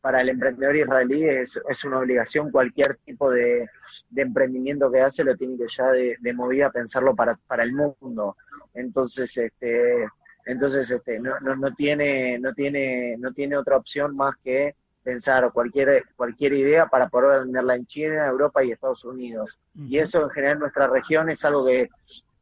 para 0.01 0.22
el 0.22 0.29
emprendedor 0.29 0.75
israelí 0.75 1.24
es, 1.24 1.60
es 1.70 1.84
una 1.84 2.00
obligación 2.00 2.51
cualquier 2.51 2.98
tipo 2.98 3.29
de, 3.29 3.70
emprendimiento 4.15 4.91
que 4.91 5.01
hace, 5.01 5.24
lo 5.24 5.38
tiene 5.38 5.58
que 5.58 5.67
ya 5.70 5.91
de, 5.91 6.17
de 6.20 6.34
movida 6.34 6.72
pensarlo 6.72 7.15
para, 7.15 7.36
para 7.48 7.63
el 7.63 7.72
mundo. 7.74 8.36
Entonces, 8.74 9.38
este, 9.38 10.08
entonces 10.46 10.89
este, 10.89 11.20
no, 11.20 11.39
no, 11.41 11.55
no, 11.55 11.74
tiene, 11.75 12.39
no, 12.39 12.53
tiene, 12.53 13.15
no 13.20 13.31
tiene 13.31 13.58
otra 13.58 13.77
opción 13.77 14.15
más 14.15 14.36
que 14.43 14.75
pensar 15.03 15.51
cualquier, 15.51 16.03
cualquier 16.15 16.53
idea 16.53 16.88
para 16.88 17.10
poder 17.10 17.41
venderla 17.41 17.75
en 17.75 17.86
China, 17.86 18.27
Europa 18.27 18.63
y 18.63 18.72
Estados 18.72 19.03
Unidos. 19.03 19.60
Y 19.75 19.98
eso 19.98 20.24
en 20.24 20.29
general 20.29 20.55
en 20.55 20.60
nuestra 20.62 20.88
región 20.88 21.29
es 21.29 21.43
algo 21.46 21.65
que, 21.65 21.89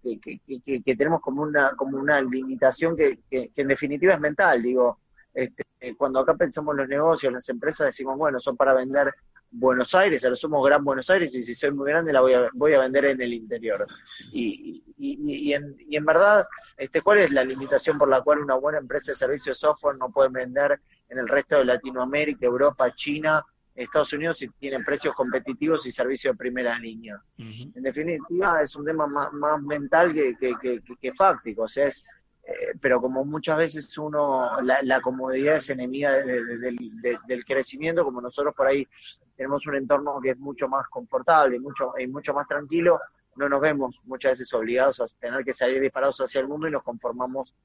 que, 0.04 0.40
que, 0.46 0.82
que 0.82 0.96
tenemos 0.96 1.22
como 1.22 1.42
una, 1.42 1.72
como 1.76 1.98
una 1.98 2.22
limitación 2.22 2.96
que, 2.96 3.20
en 3.32 3.68
definitiva 3.68 4.14
es 4.14 4.20
mental. 4.20 4.62
Digo, 4.62 5.00
este, 5.34 5.64
cuando 5.98 6.20
acá 6.20 6.36
pensamos 6.36 6.76
los 6.76 6.88
negocios, 6.88 7.32
las 7.32 7.48
empresas 7.50 7.88
decimos, 7.88 8.18
bueno, 8.18 8.40
son 8.40 8.58
para 8.58 8.74
vender 8.74 9.14
Buenos 9.52 9.96
Aires, 9.96 10.24
ahora 10.24 10.36
somos 10.36 10.64
Gran 10.66 10.84
Buenos 10.84 11.10
Aires 11.10 11.34
y 11.34 11.42
si 11.42 11.56
soy 11.56 11.72
muy 11.72 11.90
grande 11.90 12.14
la 12.14 12.22
voy 12.22 12.34
a, 12.34 12.50
voy 12.54 12.74
a 12.74 12.80
vender 12.80 13.06
en 13.06 13.22
el 13.22 13.34
interior. 13.34 13.88
Y, 14.32 14.84
y, 14.98 15.54
en, 15.54 15.76
y 15.80 15.96
en 15.96 16.06
verdad, 16.06 16.46
este, 16.78 17.02
¿cuál 17.02 17.20
es 17.20 17.32
la 17.32 17.44
limitación 17.44 17.98
por 17.98 18.10
la 18.10 18.22
cual 18.22 18.40
una 18.40 18.56
buena 18.56 18.78
empresa 18.78 19.12
de 19.12 19.16
servicios 19.16 19.58
de 19.58 19.68
software 19.68 19.98
no 19.98 20.12
puede 20.12 20.30
vender 20.30 20.80
en 21.08 21.18
el 21.18 21.28
resto 21.28 21.58
de 21.58 21.66
Latinoamérica, 21.66 22.46
Europa, 22.46 22.94
China, 22.94 23.44
Estados 23.84 24.12
Unidos 24.14 24.44
tiene 24.60 24.84
precios 24.84 25.16
competitivos 25.16 25.86
y 25.86 25.92
servicios 25.92 26.34
de 26.34 26.38
primera 26.38 26.78
línea. 26.78 27.22
En 27.38 27.82
definitiva, 27.82 28.62
es 28.62 28.76
un 28.76 28.86
tema 28.86 29.08
más, 29.08 29.62
mental 29.62 30.14
que, 30.14 30.36
que, 30.38 31.14
fáctico, 31.14 31.64
o 31.64 31.68
sea, 31.68 31.88
es, 31.88 32.04
eh, 32.44 32.74
pero 32.80 33.02
como 33.02 33.26
muchas 33.26 33.58
veces 33.58 33.98
uno, 33.98 34.62
la, 34.62 35.02
comodidad 35.02 35.58
es 35.58 35.70
enemiga 35.70 36.14
del 36.14 37.46
crecimiento, 37.46 38.04
como 38.04 38.22
nosotros 38.22 38.54
por 38.56 38.68
ahí 38.68 38.88
tenemos 39.36 39.66
un 39.68 39.76
entorno 39.76 40.20
que 40.22 40.32
es 40.32 40.38
mucho 40.38 40.68
más 40.68 40.88
confortable 40.88 41.58
y 41.58 41.60
mucho, 41.60 41.94
y 41.98 42.08
mucho 42.08 42.34
más 42.34 42.48
tranquilo, 42.48 43.00
no 43.36 43.48
nos 43.48 43.62
vemos 43.62 44.00
muchas 44.04 44.34
veces 44.34 44.54
obligados 44.54 45.00
a 45.00 45.06
tener 45.20 45.44
que 45.46 45.54
salir 45.54 45.82
disparados 45.82 46.20
hacia 46.20 46.42
el 46.42 46.48
mundo 46.48 46.68
y 46.68 46.72
nos 46.72 46.84
conformamos, 46.84 47.56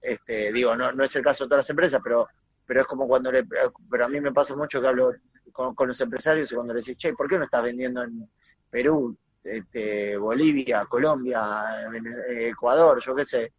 este, 0.00 0.52
digo, 0.52 0.74
no, 0.76 0.92
no 0.92 1.04
es 1.04 1.14
el 1.16 1.22
caso 1.22 1.44
de 1.44 1.48
todas 1.48 1.64
las 1.64 1.70
empresas, 1.70 2.00
pero 2.02 2.26
pero 2.70 2.82
es 2.82 2.86
como 2.86 3.08
cuando 3.08 3.32
le, 3.32 3.44
pero 3.90 4.04
a 4.04 4.08
mí 4.08 4.20
me 4.20 4.30
pasa 4.30 4.54
mucho 4.54 4.80
que 4.80 4.86
hablo 4.86 5.12
con, 5.50 5.88
los 5.88 6.00
empresarios 6.00 6.52
y 6.52 6.54
cuando 6.54 6.72
les 6.72 6.84
decís, 6.84 6.98
che, 6.98 7.12
¿por 7.14 7.28
qué 7.28 7.36
no 7.36 7.46
estás 7.46 7.64
vendiendo 7.64 8.04
en 8.04 8.30
Perú, 8.70 9.16
este, 9.42 10.16
Bolivia, 10.16 10.84
Colombia, 10.84 11.82
Ecuador, 12.28 13.02
yo 13.04 13.12
qué 13.16 13.24
sé? 13.24 13.52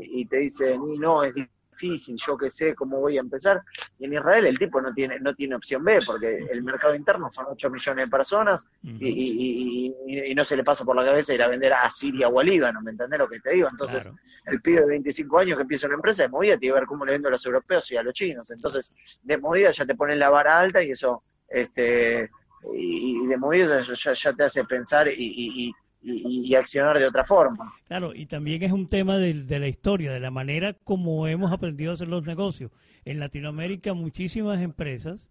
Y 0.00 0.26
te 0.26 0.38
dicen, 0.38 0.80
no, 0.98 1.22
es 1.24 1.34
difícil, 1.34 2.16
yo 2.24 2.36
qué 2.36 2.50
sé 2.50 2.74
cómo 2.74 3.00
voy 3.00 3.16
a 3.16 3.20
empezar. 3.20 3.62
Y 3.98 4.04
en 4.04 4.14
Israel 4.14 4.46
el 4.46 4.58
tipo 4.58 4.80
no 4.80 4.92
tiene, 4.92 5.18
no 5.20 5.34
tiene 5.34 5.54
opción 5.54 5.84
B, 5.84 5.98
porque 6.06 6.46
el 6.50 6.62
mercado 6.62 6.94
interno 6.94 7.30
son 7.30 7.46
8 7.48 7.70
millones 7.70 8.04
de 8.04 8.10
personas 8.10 8.64
y, 8.82 9.94
no 10.34 10.44
se 10.44 10.56
le 10.56 10.64
pasa 10.64 10.84
por 10.84 10.96
la 10.96 11.04
cabeza 11.04 11.34
ir 11.34 11.42
a 11.42 11.48
vender 11.48 11.72
a 11.74 11.90
Siria 11.90 12.28
o 12.28 12.40
a 12.40 12.44
Líbano, 12.44 12.80
¿me 12.80 12.92
entendés 12.92 13.18
lo 13.18 13.28
que 13.28 13.40
te 13.40 13.50
digo? 13.50 13.68
Entonces, 13.70 14.10
el 14.46 14.60
pibe 14.62 14.80
de 14.80 14.86
25 14.86 15.38
años 15.38 15.56
que 15.56 15.62
empieza 15.62 15.86
una 15.86 15.96
empresa 15.96 16.22
de 16.22 16.30
movida 16.30 16.56
tiene 16.56 16.74
que 16.74 16.80
ver 16.80 16.88
cómo 16.88 17.04
le 17.04 17.12
vendo 17.12 17.28
a 17.28 17.32
los 17.32 17.44
europeos 17.44 17.90
y 17.90 17.96
a 17.96 18.02
los 18.02 18.14
chinos. 18.14 18.50
Entonces, 18.50 18.92
de 19.22 19.36
movida 19.36 19.70
ya 19.70 19.84
te 19.84 19.94
ponen 19.94 20.18
la 20.18 20.30
vara 20.30 20.58
alta 20.58 20.82
y 20.82 20.92
eso, 20.92 21.22
este 21.48 22.30
y, 22.72 23.26
de 23.26 23.36
movida 23.36 23.82
ya, 23.82 24.12
ya, 24.12 24.32
te 24.32 24.44
hace 24.44 24.64
pensar 24.64 25.08
y, 25.08 25.72
y, 26.02 26.54
accionar 26.54 26.98
de 26.98 27.06
otra 27.06 27.24
forma. 27.24 27.72
Claro, 27.86 28.14
y 28.14 28.26
también 28.26 28.62
es 28.62 28.72
un 28.72 28.88
tema 28.88 29.18
de, 29.18 29.34
la 29.58 29.68
historia, 29.68 30.12
de 30.12 30.20
la 30.20 30.30
manera 30.30 30.74
como 30.74 31.26
hemos 31.28 31.52
aprendido 31.52 31.90
a 31.90 31.94
hacer 31.94 32.08
los 32.08 32.24
negocios. 32.24 32.70
En 33.04 33.20
Latinoamérica 33.20 33.94
muchísimas 33.94 34.60
empresas, 34.60 35.30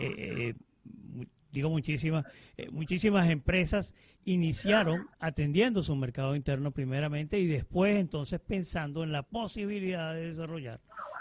eh, 0.00 0.14
eh, 0.18 0.54
digo 1.52 1.70
muchísimas, 1.70 2.26
eh, 2.56 2.68
muchísimas 2.70 3.30
empresas 3.30 3.94
iniciaron 4.24 5.06
atendiendo 5.18 5.82
su 5.82 5.96
mercado 5.96 6.36
interno 6.36 6.70
primeramente 6.70 7.38
y 7.38 7.46
después 7.46 7.98
entonces 7.98 8.40
pensando 8.40 9.02
en 9.02 9.12
la 9.12 9.22
posibilidad 9.22 10.14
de 10.14 10.26
desarrollar 10.26 10.80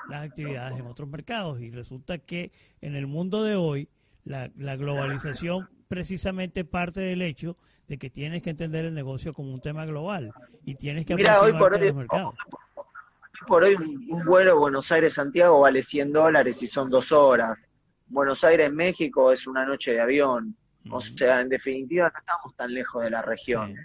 las 0.10 0.24
actividades 0.24 0.78
en 0.78 0.88
otros 0.88 1.08
mercados. 1.10 1.62
Y 1.62 1.72
resulta 1.72 2.18
que 2.18 2.52
en 2.82 2.96
el 2.96 3.08
mundo 3.08 3.44
de 3.44 3.56
hoy 3.56 3.90
la, 4.24 4.52
la 4.58 4.76
globalización 4.76 5.70
precisamente 5.90 6.64
parte 6.64 7.02
del 7.02 7.22
hecho 7.24 7.58
de 7.88 7.98
que 7.98 8.10
tienes 8.10 8.44
que 8.44 8.52
entender 8.52 8.86
el 8.86 8.94
negocio 8.94 9.34
como 9.34 9.52
un 9.52 9.60
tema 9.60 9.86
global 9.86 10.32
y 10.64 10.76
tienes 10.76 11.06
que 11.06 11.16
Mira, 11.16 11.42
hoy 11.42 11.52
por 11.54 11.74
hoy, 11.74 11.88
los 11.88 11.96
mercados. 11.96 12.36
Por 13.48 13.64
hoy 13.64 13.76
un, 13.76 14.24
vuelo 14.24 14.60
Buenos 14.60 14.92
Aires-Santiago 14.92 15.60
vale 15.60 15.82
100 15.82 16.14
dólares 16.14 16.62
y 16.62 16.68
son 16.68 16.92
dos 16.92 17.12
horas. 17.12 17.68
Buenos 18.06 18.44
Aires-México 18.44 19.32
es 19.32 19.48
una 19.48 19.66
noche 19.66 19.92
de 19.92 20.00
avión. 20.00 20.56
O 20.92 21.02
sea, 21.02 21.42
en 21.42 21.50
definitiva 21.50 22.10
no 22.14 22.20
estamos 22.20 22.56
tan 22.56 22.74
lejos 22.74 23.04
de 23.04 23.10
la 23.10 23.22
región. 23.22 23.76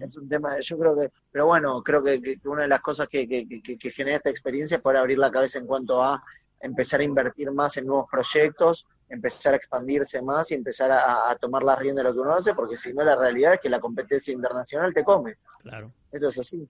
Es 0.00 0.16
un 0.16 0.28
tema, 0.28 0.60
yo 0.60 0.78
creo 0.78 0.98
que, 0.98 1.10
pero 1.30 1.46
bueno, 1.46 1.82
creo 1.82 2.02
que, 2.02 2.38
una 2.44 2.62
de 2.62 2.68
las 2.68 2.80
cosas 2.80 3.08
que, 3.08 3.26
que, 3.26 3.90
genera 3.90 4.18
esta 4.18 4.30
experiencia 4.30 4.76
es 4.76 4.82
poder 4.82 4.98
abrir 4.98 5.18
la 5.18 5.30
cabeza 5.30 5.58
en 5.58 5.66
cuanto 5.66 6.02
a 6.02 6.22
empezar 6.60 7.00
a 7.00 7.04
invertir 7.04 7.50
más 7.50 7.76
en 7.76 7.86
nuevos 7.86 8.06
proyectos, 8.10 8.86
empezar 9.14 9.54
a 9.54 9.56
expandirse 9.56 10.20
más 10.22 10.50
y 10.50 10.54
empezar 10.54 10.90
a, 10.92 11.34
tomar 11.40 11.62
la 11.62 11.76
rienda 11.76 12.02
de 12.02 12.08
lo 12.08 12.14
que 12.14 12.20
uno 12.20 12.34
hace, 12.34 12.54
porque 12.54 12.76
si 12.76 12.92
no 12.92 13.02
la 13.02 13.16
realidad 13.16 13.54
es 13.54 13.60
que 13.60 13.68
la 13.68 13.80
competencia 13.80 14.32
internacional 14.32 14.92
te 14.92 15.04
come. 15.04 15.36
Claro. 15.60 15.92
Esto 16.12 16.28
es 16.28 16.38
así. 16.38 16.68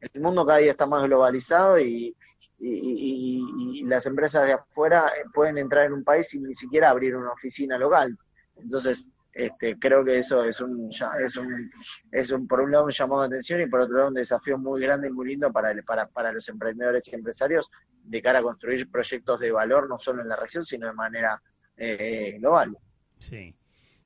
El 0.00 0.20
mundo 0.20 0.44
cada 0.44 0.58
día 0.58 0.72
está 0.72 0.86
más 0.86 1.02
globalizado 1.04 1.78
y, 1.78 2.14
y, 2.58 3.82
las 3.84 4.06
empresas 4.06 4.46
de 4.46 4.54
afuera 4.54 5.12
eh, 5.16 5.24
pueden 5.32 5.58
entrar 5.58 5.86
en 5.86 5.92
un 5.92 6.04
país 6.04 6.28
sin 6.28 6.42
ni 6.42 6.54
siquiera 6.54 6.90
abrir 6.90 7.14
una 7.16 7.32
oficina 7.32 7.78
local. 7.78 8.16
Entonces, 8.56 9.06
este, 9.32 9.78
creo 9.78 10.04
que 10.04 10.18
eso 10.18 10.42
es 10.44 10.60
un, 10.60 10.90
es 10.90 11.36
un, 11.36 11.70
es 12.10 12.30
un, 12.30 12.48
por 12.48 12.60
un 12.60 12.72
lado 12.72 12.86
un 12.86 12.90
llamado 12.90 13.20
de 13.22 13.26
atención 13.26 13.60
y 13.60 13.66
por 13.66 13.80
otro 13.80 13.96
lado 13.96 14.08
un 14.08 14.14
desafío 14.14 14.58
muy 14.58 14.80
grande 14.80 15.08
y 15.08 15.12
muy 15.12 15.28
lindo 15.28 15.52
para, 15.52 15.74
para, 15.82 16.06
para 16.06 16.32
los 16.32 16.48
emprendedores 16.48 17.06
y 17.08 17.14
empresarios 17.14 17.70
de 18.02 18.22
cara 18.22 18.38
a 18.38 18.42
construir 18.42 18.90
proyectos 18.90 19.38
de 19.40 19.52
valor 19.52 19.88
no 19.88 19.98
solo 19.98 20.22
en 20.22 20.28
la 20.28 20.36
región, 20.36 20.64
sino 20.64 20.86
de 20.86 20.94
manera 20.94 21.40
eh, 21.76 22.36
global. 22.38 22.76
Sí. 23.18 23.54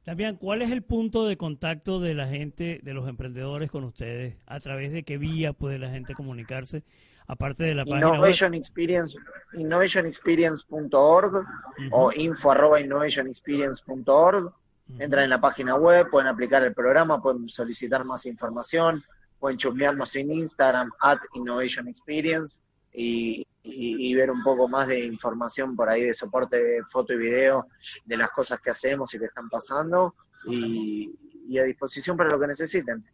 También, 0.02 0.36
¿cuál 0.36 0.62
es 0.62 0.70
el 0.72 0.82
punto 0.82 1.26
de 1.26 1.36
contacto 1.36 2.00
de 2.00 2.14
la 2.14 2.26
gente, 2.26 2.80
de 2.82 2.94
los 2.94 3.08
emprendedores 3.08 3.70
con 3.70 3.84
ustedes? 3.84 4.36
¿A 4.46 4.58
través 4.60 4.92
de 4.92 5.02
qué 5.02 5.18
vía 5.18 5.52
puede 5.52 5.78
la 5.78 5.90
gente 5.90 6.14
comunicarse? 6.14 6.82
Aparte 7.26 7.64
de 7.64 7.74
la 7.74 7.84
página 7.84 8.18
web. 8.18 8.54
Experience, 8.54 9.16
innovationexperience.org 9.52 11.46
o 11.92 12.12
info 12.12 12.50
arroba 12.50 12.80
innovationexperience.org. 12.80 14.52
Entran 14.98 15.24
en 15.24 15.30
la 15.30 15.40
página 15.40 15.76
web, 15.76 16.10
pueden 16.10 16.26
aplicar 16.26 16.64
el 16.64 16.74
programa, 16.74 17.22
pueden 17.22 17.48
solicitar 17.48 18.04
más 18.04 18.26
información, 18.26 19.04
pueden 19.38 19.58
chusmearnos 19.58 20.16
en 20.16 20.32
Instagram, 20.32 20.90
at 21.00 21.18
Innovation 21.34 21.86
Experience, 21.86 22.58
y, 22.92 23.46
y, 23.62 24.14
ver 24.14 24.30
un 24.30 24.42
poco 24.42 24.68
más 24.68 24.88
de 24.88 25.04
información 25.04 25.76
por 25.76 25.88
ahí 25.88 26.04
de 26.04 26.14
soporte 26.14 26.62
de 26.62 26.82
foto 26.84 27.12
y 27.12 27.18
video 27.18 27.66
de 28.04 28.16
las 28.16 28.30
cosas 28.30 28.60
que 28.60 28.70
hacemos 28.70 29.12
y 29.14 29.18
que 29.18 29.26
están 29.26 29.48
pasando 29.48 30.14
y, 30.46 31.10
a 31.58 31.64
disposición 31.64 32.16
para 32.16 32.30
lo 32.30 32.40
que 32.40 32.46
necesiten. 32.46 33.04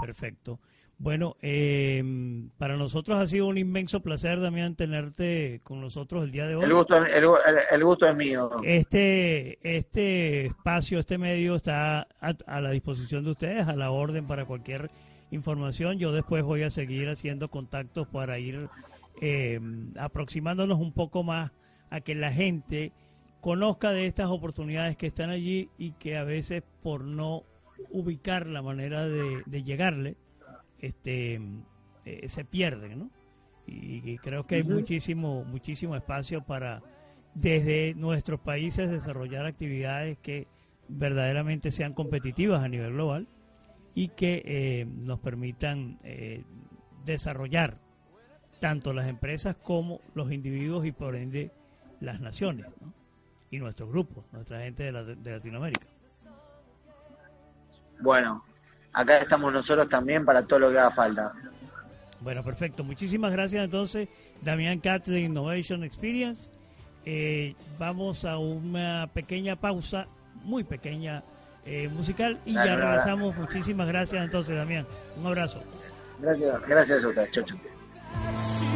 Perfecto. 0.00 0.60
Bueno, 0.98 1.36
eh, 1.40 2.04
para 2.58 2.76
nosotros 2.76 3.18
ha 3.18 3.26
sido 3.26 3.46
un 3.46 3.56
inmenso 3.56 4.00
placer, 4.00 4.38
Damián, 4.38 4.76
tenerte 4.76 5.62
con 5.64 5.80
nosotros 5.80 6.24
el 6.24 6.30
día 6.30 6.46
de 6.46 6.56
hoy. 6.56 6.64
El 6.64 6.74
gusto, 6.74 7.02
el, 7.02 7.84
gusto 7.84 8.06
es 8.06 8.14
mío. 8.14 8.50
Este, 8.62 9.58
este 9.62 10.46
espacio, 10.46 10.98
este 10.98 11.16
medio 11.16 11.56
está 11.56 12.06
a, 12.20 12.34
a, 12.46 12.60
la 12.60 12.70
disposición 12.70 13.24
de 13.24 13.30
ustedes, 13.30 13.66
a 13.66 13.74
la 13.76 13.90
orden 13.90 14.26
para 14.26 14.44
cualquier 14.44 14.90
información. 15.30 15.98
Yo 15.98 16.12
después 16.12 16.44
voy 16.44 16.64
a 16.64 16.70
seguir 16.70 17.08
haciendo 17.08 17.48
contactos 17.48 18.06
para 18.06 18.38
ir 18.38 18.68
eh, 19.22 19.60
aproximándonos 19.98 20.80
un 20.80 20.92
poco 20.92 21.22
más 21.22 21.52
a 21.90 22.00
que 22.00 22.14
la 22.14 22.32
gente 22.32 22.92
conozca 23.42 23.92
de 23.92 24.06
estas 24.06 24.28
oportunidades 24.28 24.96
que 24.96 25.08
están 25.08 25.28
allí 25.28 25.68
y 25.76 25.92
que 25.92 26.16
a 26.16 26.24
veces 26.24 26.62
por 26.82 27.04
no 27.04 27.44
ubicar 27.90 28.46
la 28.46 28.62
manera 28.62 29.06
de, 29.06 29.62
llegarle, 29.62 30.16
este, 30.78 31.38
eh, 32.06 32.28
se 32.28 32.44
pierden, 32.46 32.98
¿no? 32.98 33.10
Y, 33.66 34.16
creo 34.18 34.46
que 34.46 34.56
hay 34.56 34.62
muchísimo, 34.64 35.44
muchísimo 35.44 35.94
espacio 35.94 36.42
para 36.42 36.82
desde 37.34 37.94
nuestros 37.94 38.40
países 38.40 38.90
desarrollar 38.90 39.46
actividades 39.46 40.18
que 40.18 40.48
verdaderamente 40.88 41.70
sean 41.70 41.92
competitivas 41.92 42.62
a 42.62 42.68
nivel 42.68 42.94
global 42.94 43.28
y 43.94 44.08
que 44.08 44.42
eh, 44.44 44.86
nos 44.86 45.20
permitan 45.20 46.00
desarrollar 47.04 47.78
tanto 48.60 48.92
las 48.92 49.08
empresas 49.08 49.56
como 49.56 50.00
los 50.14 50.30
individuos 50.30 50.86
y 50.86 50.92
por 50.92 51.16
ende 51.16 51.50
las 52.00 52.20
naciones 52.20 52.66
y 53.50 53.58
nuestros 53.58 53.88
grupos, 53.88 54.24
nuestra 54.32 54.60
gente 54.60 54.92
de, 54.92 55.32
Latinoamérica. 55.32 55.86
Bueno, 58.00 58.44
acá 58.92 59.18
estamos 59.18 59.52
nosotros 59.52 59.88
también 59.88 60.24
para 60.24 60.42
todo 60.42 60.60
lo 60.60 60.70
que 60.70 60.78
haga 60.78 60.90
falta. 60.90 61.32
Bueno, 62.20 62.44
perfecto. 62.44 62.84
Muchísimas 62.84 63.32
gracias 63.32 63.64
entonces, 63.64 64.08
Damián 64.42 64.78
Katz 64.80 65.08
de 65.08 65.20
Innovation 65.20 65.84
Experience. 65.84 66.50
Eh, 67.04 67.54
vamos 67.78 68.24
a 68.24 68.38
una 68.38 69.08
pequeña 69.12 69.56
pausa, 69.56 70.06
muy 70.44 70.64
pequeña, 70.64 71.22
eh, 71.64 71.88
musical 71.88 72.38
y 72.44 72.54
ya 72.54 72.76
regresamos. 72.76 73.36
Muchísimas 73.36 73.88
gracias 73.88 74.22
entonces, 74.22 74.56
Damián. 74.56 74.86
Un 75.18 75.26
abrazo. 75.26 75.62
Gracias, 76.20 76.62
gracias 76.66 77.04
a 77.04 77.08
ustedes. 77.08 77.32
Chau, 77.32 77.44
She 78.12 78.69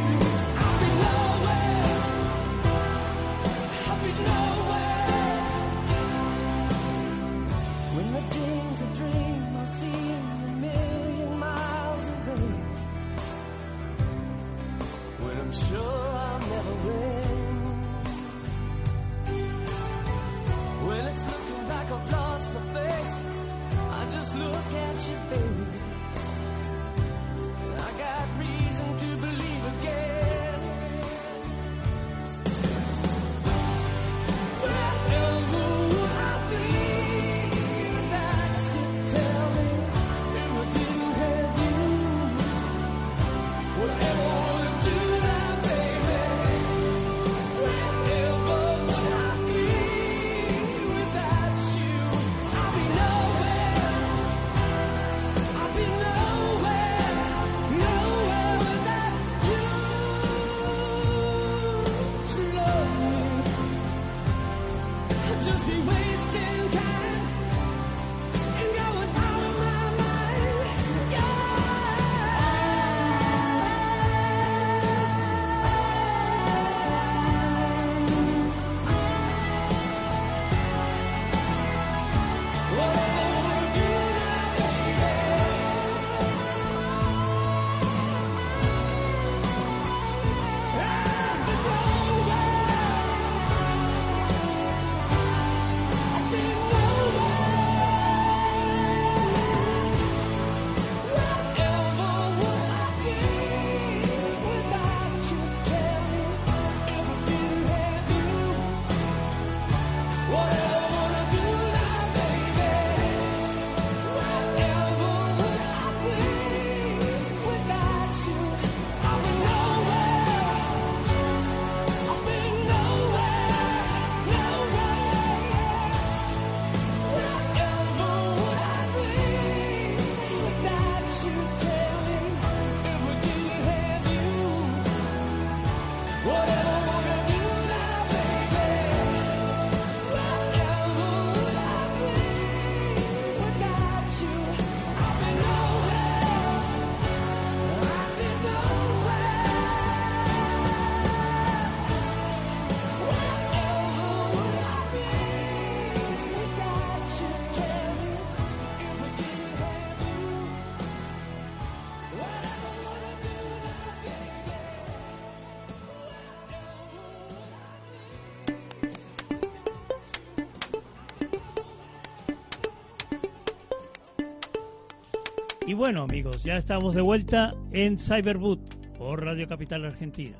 Bueno 175.75 176.03
amigos, 176.03 176.41
ya 176.45 176.55
estamos 176.55 176.95
de 176.95 177.01
vuelta 177.01 177.53
en 177.73 177.97
Cyberboot 177.97 178.95
por 178.97 179.25
Radio 179.25 179.45
Capital 179.45 179.83
Argentina. 179.83 180.37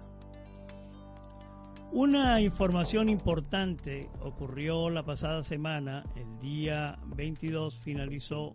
Una 1.92 2.40
información 2.40 3.10
importante 3.10 4.10
ocurrió 4.22 4.90
la 4.90 5.04
pasada 5.04 5.44
semana, 5.44 6.06
el 6.16 6.40
día 6.40 6.98
22 7.18 7.82
finalizó 7.82 8.54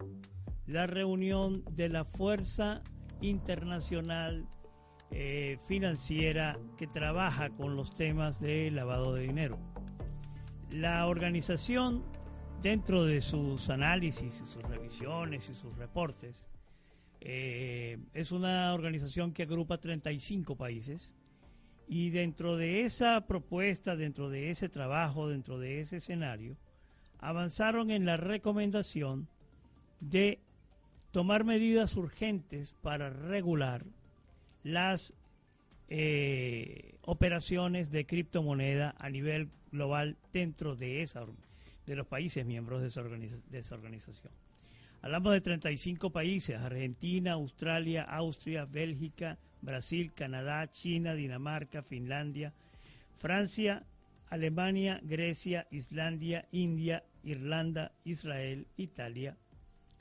la 0.67 0.87
reunión 0.87 1.63
de 1.71 1.91
la 1.91 2.07
Fuerza 2.07 2.81
Internacional 3.21 4.49
eh, 5.11 5.59
Financiera 5.67 6.59
que 6.79 6.87
trabaja 6.87 7.51
con 7.51 7.77
los 7.77 7.95
temas 7.95 8.41
de 8.41 8.71
lavado 8.71 9.13
de 9.13 9.25
dinero. 9.25 9.59
La 10.71 11.07
organización, 11.07 12.03
dentro 12.63 13.05
de 13.05 13.21
sus 13.21 13.69
análisis 13.69 14.41
y 14.41 14.47
sus 14.47 14.63
revisiones 14.63 15.51
y 15.51 15.55
sus 15.55 15.77
reportes, 15.77 16.50
eh, 17.21 17.99
es 18.15 18.33
una 18.33 18.73
organización 18.73 19.33
que 19.33 19.43
agrupa 19.43 19.79
35 19.79 20.57
países 20.57 21.15
y 21.87 22.11
dentro 22.11 22.57
de 22.57 22.83
esa 22.83 23.27
propuesta, 23.27 23.97
dentro 23.97 24.31
de 24.31 24.51
ese 24.51 24.69
trabajo, 24.69 25.29
dentro 25.29 25.59
de 25.59 25.81
ese 25.81 25.97
escenario, 25.97 26.57
avanzaron 27.19 27.91
en 27.91 28.07
la 28.07 28.17
recomendación 28.17 29.29
de 30.01 30.39
tomar 31.11 31.45
medidas 31.45 31.97
urgentes 31.97 32.75
para 32.81 33.11
regular 33.11 33.85
las 34.63 35.15
eh, 35.89 36.95
operaciones 37.03 37.91
de 37.91 38.07
criptomoneda 38.07 38.95
a 38.99 39.11
nivel 39.11 39.51
global 39.73 40.17
dentro 40.33 40.77
de, 40.77 41.03
esa, 41.03 41.27
de 41.87 41.97
los 41.97 42.07
países 42.07 42.47
miembros 42.47 42.81
de 42.81 42.89
esa 43.59 43.75
organización. 43.75 44.33
Hablamos 45.03 45.33
de 45.33 45.41
35 45.41 46.11
países, 46.11 46.61
Argentina, 46.61 47.33
Australia, 47.33 48.03
Austria, 48.03 48.67
Bélgica, 48.67 49.39
Brasil, 49.63 50.13
Canadá, 50.13 50.71
China, 50.73 51.15
Dinamarca, 51.15 51.83
Finlandia, 51.83 52.53
Francia, 53.19 53.83
Alemania, 54.29 55.01
Grecia, 55.03 55.67
Islandia, 55.71 56.47
India, 56.53 57.03
Irlanda, 57.25 57.93
Israel, 58.05 58.67
Italia, 58.77 59.39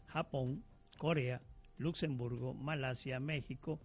Japón, 0.08 0.64
Corea, 0.98 1.42
Luxemburgo, 1.78 2.54
Malasia, 2.54 3.22
México, 3.22 3.80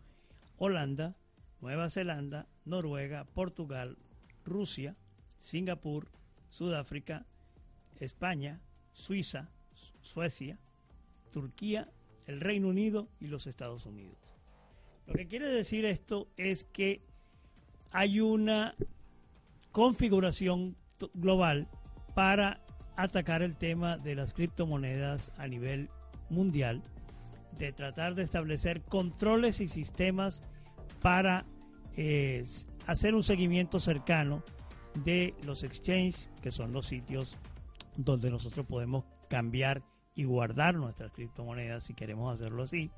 Holanda, 0.58 1.14
Nueva 1.60 1.90
Zelanda, 1.90 2.48
Noruega, 2.64 3.24
Portugal, 3.24 3.96
Rusia, 4.44 4.96
Singapur, 5.38 6.08
Sudáfrica, 6.50 7.24
España, 8.00 8.60
Suiza, 8.92 9.48
Suecia, 10.00 10.58
Turquía, 11.34 11.90
el 12.26 12.40
Reino 12.40 12.68
Unido 12.68 13.08
y 13.18 13.26
los 13.26 13.48
Estados 13.48 13.86
Unidos. 13.86 14.16
Lo 15.06 15.14
que 15.14 15.26
quiere 15.26 15.48
decir 15.48 15.84
esto 15.84 16.28
es 16.36 16.62
que 16.62 17.02
hay 17.90 18.20
una 18.20 18.76
configuración 19.72 20.76
global 21.12 21.68
para 22.14 22.64
atacar 22.96 23.42
el 23.42 23.56
tema 23.56 23.98
de 23.98 24.14
las 24.14 24.32
criptomonedas 24.32 25.32
a 25.36 25.48
nivel 25.48 25.90
mundial, 26.30 26.84
de 27.58 27.72
tratar 27.72 28.14
de 28.14 28.22
establecer 28.22 28.82
controles 28.82 29.60
y 29.60 29.66
sistemas 29.66 30.44
para 31.02 31.46
eh, 31.96 32.44
hacer 32.86 33.16
un 33.16 33.24
seguimiento 33.24 33.80
cercano 33.80 34.44
de 35.04 35.34
los 35.42 35.64
exchanges, 35.64 36.30
que 36.40 36.52
son 36.52 36.72
los 36.72 36.86
sitios 36.86 37.36
donde 37.96 38.30
nosotros 38.30 38.64
podemos 38.66 39.04
cambiar 39.28 39.82
y 40.14 40.24
guardar 40.24 40.74
nuestras 40.74 41.12
criptomonedas 41.12 41.84
si 41.84 41.94
queremos 41.94 42.32
hacerlo 42.32 42.64
así. 42.64 42.90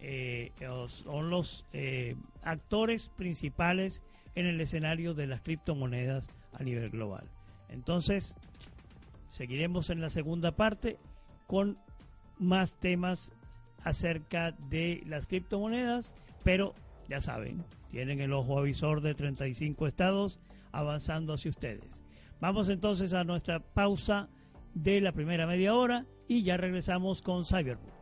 Eh, 0.00 0.52
son 0.86 1.30
los 1.30 1.66
eh, 1.72 2.16
actores 2.42 3.08
principales 3.08 4.02
en 4.34 4.46
el 4.46 4.60
escenario 4.60 5.14
de 5.14 5.26
las 5.26 5.40
criptomonedas 5.40 6.30
a 6.52 6.62
nivel 6.62 6.90
global. 6.90 7.28
Entonces, 7.68 8.36
seguiremos 9.26 9.90
en 9.90 10.00
la 10.00 10.10
segunda 10.10 10.52
parte 10.52 10.98
con 11.46 11.78
más 12.38 12.74
temas 12.74 13.32
acerca 13.82 14.52
de 14.52 15.02
las 15.06 15.26
criptomonedas, 15.26 16.14
pero 16.44 16.74
ya 17.08 17.20
saben, 17.20 17.64
tienen 17.88 18.20
el 18.20 18.32
ojo 18.32 18.58
avisor 18.58 19.00
de 19.00 19.14
35 19.14 19.86
estados 19.86 20.40
avanzando 20.72 21.32
hacia 21.32 21.50
ustedes. 21.50 22.04
Vamos 22.40 22.68
entonces 22.68 23.12
a 23.12 23.24
nuestra 23.24 23.60
pausa 23.60 24.28
de 24.74 25.00
la 25.00 25.12
primera 25.12 25.46
media 25.46 25.74
hora 25.74 26.06
y 26.26 26.42
ya 26.42 26.56
regresamos 26.56 27.22
con 27.22 27.44
Cyberpunk. 27.44 27.92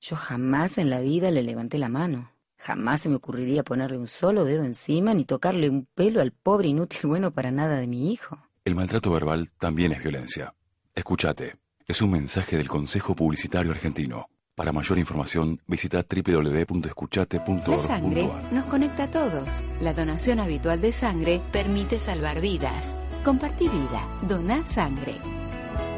Yo 0.00 0.16
jamás 0.16 0.76
en 0.78 0.90
la 0.90 1.00
vida 1.00 1.30
le 1.30 1.42
levanté 1.42 1.78
la 1.78 1.88
mano. 1.88 2.32
Jamás 2.56 3.02
se 3.02 3.08
me 3.08 3.14
ocurriría 3.14 3.62
ponerle 3.62 3.96
un 3.96 4.08
solo 4.08 4.44
dedo 4.44 4.64
encima 4.64 5.14
ni 5.14 5.24
tocarle 5.24 5.70
un 5.70 5.86
pelo 5.86 6.20
al 6.20 6.32
pobre 6.32 6.68
inútil 6.68 7.02
bueno 7.04 7.30
para 7.30 7.50
nada 7.50 7.78
de 7.78 7.86
mi 7.86 8.12
hijo. 8.12 8.38
El 8.64 8.74
maltrato 8.74 9.12
verbal 9.12 9.50
también 9.58 9.92
es 9.92 10.02
violencia. 10.02 10.54
Escúchate. 10.94 11.56
Es 11.86 12.02
un 12.02 12.10
mensaje 12.10 12.56
del 12.56 12.68
Consejo 12.68 13.14
Publicitario 13.14 13.72
Argentino. 13.72 14.26
Para 14.60 14.72
mayor 14.72 14.98
información, 14.98 15.58
visita 15.66 16.04
www.escuchate.org. 16.04 17.66
La 17.66 17.80
sangre 17.80 18.30
nos 18.52 18.66
conecta 18.66 19.04
a 19.04 19.10
todos. 19.10 19.64
La 19.80 19.94
donación 19.94 20.38
habitual 20.38 20.82
de 20.82 20.92
sangre 20.92 21.40
permite 21.50 21.98
salvar 21.98 22.42
vidas. 22.42 22.98
Compartí 23.24 23.70
vida. 23.70 24.06
Dona 24.28 24.62
sangre. 24.66 25.14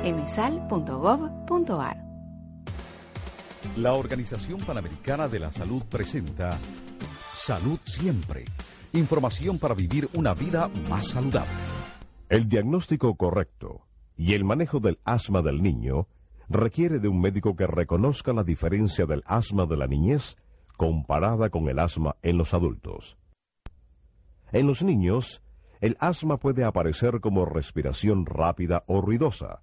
emsal.gov.ar 0.05 1.97
La 3.79 3.95
Organización 3.95 4.61
Panamericana 4.61 5.27
de 5.27 5.41
la 5.41 5.51
Salud 5.51 5.83
presenta 5.91 6.57
Salud 7.35 7.81
Siempre. 7.83 8.45
Información 8.93 9.59
para 9.59 9.75
vivir 9.75 10.09
una 10.15 10.35
vida 10.35 10.71
más 10.89 11.09
saludable. 11.09 11.51
El 12.29 12.49
diagnóstico 12.49 13.17
correcto 13.17 13.89
y 14.17 14.35
el 14.35 14.45
manejo 14.45 14.79
del 14.79 15.01
asma 15.05 15.43
del 15.43 15.65
niño 15.65 16.07
requiere 16.53 16.99
de 16.99 17.09
un 17.09 17.21
médico 17.21 17.57
que 17.57 17.67
reconozca 17.67 18.33
la 18.33 18.45
diferencia 18.45 19.07
del 19.07 19.23
asma 19.27 19.67
de 19.67 19.77
la 19.77 19.87
niñez 19.87 20.37
comparada 20.77 21.51
con 21.51 21.69
el 21.69 21.79
asma 21.79 22.17
en 22.23 22.39
los 22.39 22.55
adultos. 22.55 23.17
En 24.53 24.67
los 24.67 24.83
niños, 24.83 25.43
el 25.81 25.97
asma 25.99 26.37
puede 26.37 26.65
aparecer 26.65 27.21
como 27.21 27.45
respiración 27.45 28.27
rápida 28.27 28.85
o 28.87 29.01
ruidosa, 29.01 29.63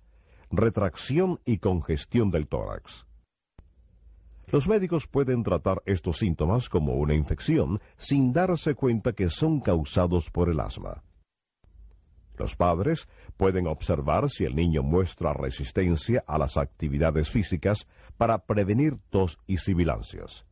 retracción 0.51 1.39
y 1.45 1.59
congestión 1.59 2.31
del 2.31 2.47
tórax. 2.47 3.05
Los 4.51 4.67
médicos 4.67 5.05
pueden 5.05 5.43
tratar 5.43 5.83
estos 5.85 6.17
síntomas 6.17 6.69
como 6.69 6.93
una 6.95 7.13
infección 7.13 7.79
sin 7.97 8.33
darse 8.33 8.73
cuenta 8.73 9.13
que 9.13 9.29
son 9.29 9.59
causados 9.59 10.31
por 10.31 10.49
el 10.49 10.59
asma. 10.59 11.03
Los 12.39 12.55
padres 12.55 13.09
pueden 13.35 13.67
observar 13.67 14.29
si 14.29 14.45
el 14.45 14.55
niño 14.55 14.81
muestra 14.81 15.33
resistencia 15.33 16.23
a 16.25 16.37
las 16.37 16.55
actividades 16.55 17.29
físicas 17.29 17.85
para 18.17 18.45
prevenir 18.45 18.97
tos 19.09 19.39
y 19.45 19.57
sibilancias. 19.57 20.45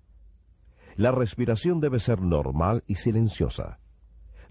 La 0.97 1.11
respiración 1.11 1.79
debe 1.79 2.01
ser 2.01 2.21
normal 2.21 2.83
y 2.87 2.95
silenciosa. 2.95 3.79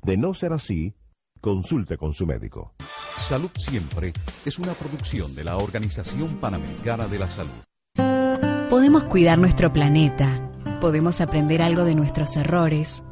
De 0.01 0.17
no 0.17 0.33
ser 0.33 0.55
así, 0.55 0.95
consulte 1.43 1.99
con 1.99 2.15
su 2.15 2.25
médico. 2.27 2.73
Salud 3.19 3.51
Siempre 3.59 4.15
es 4.47 4.59
una 4.59 4.73
producción 4.73 5.35
de 5.35 5.45
la 5.45 5.59
Organización 5.59 6.37
Panamericana 6.37 7.07
de 7.07 7.19
la 7.19 7.29
Salud. 7.29 8.71
Podemos 8.71 9.05
cuidar 9.05 9.39
nuestro 9.39 9.73
planeta, 9.75 10.51
podemos 10.81 11.21
aprender 11.21 11.61
algo 11.61 11.85
de 11.85 11.95
nuestros 11.95 12.35
errores, 12.37 13.03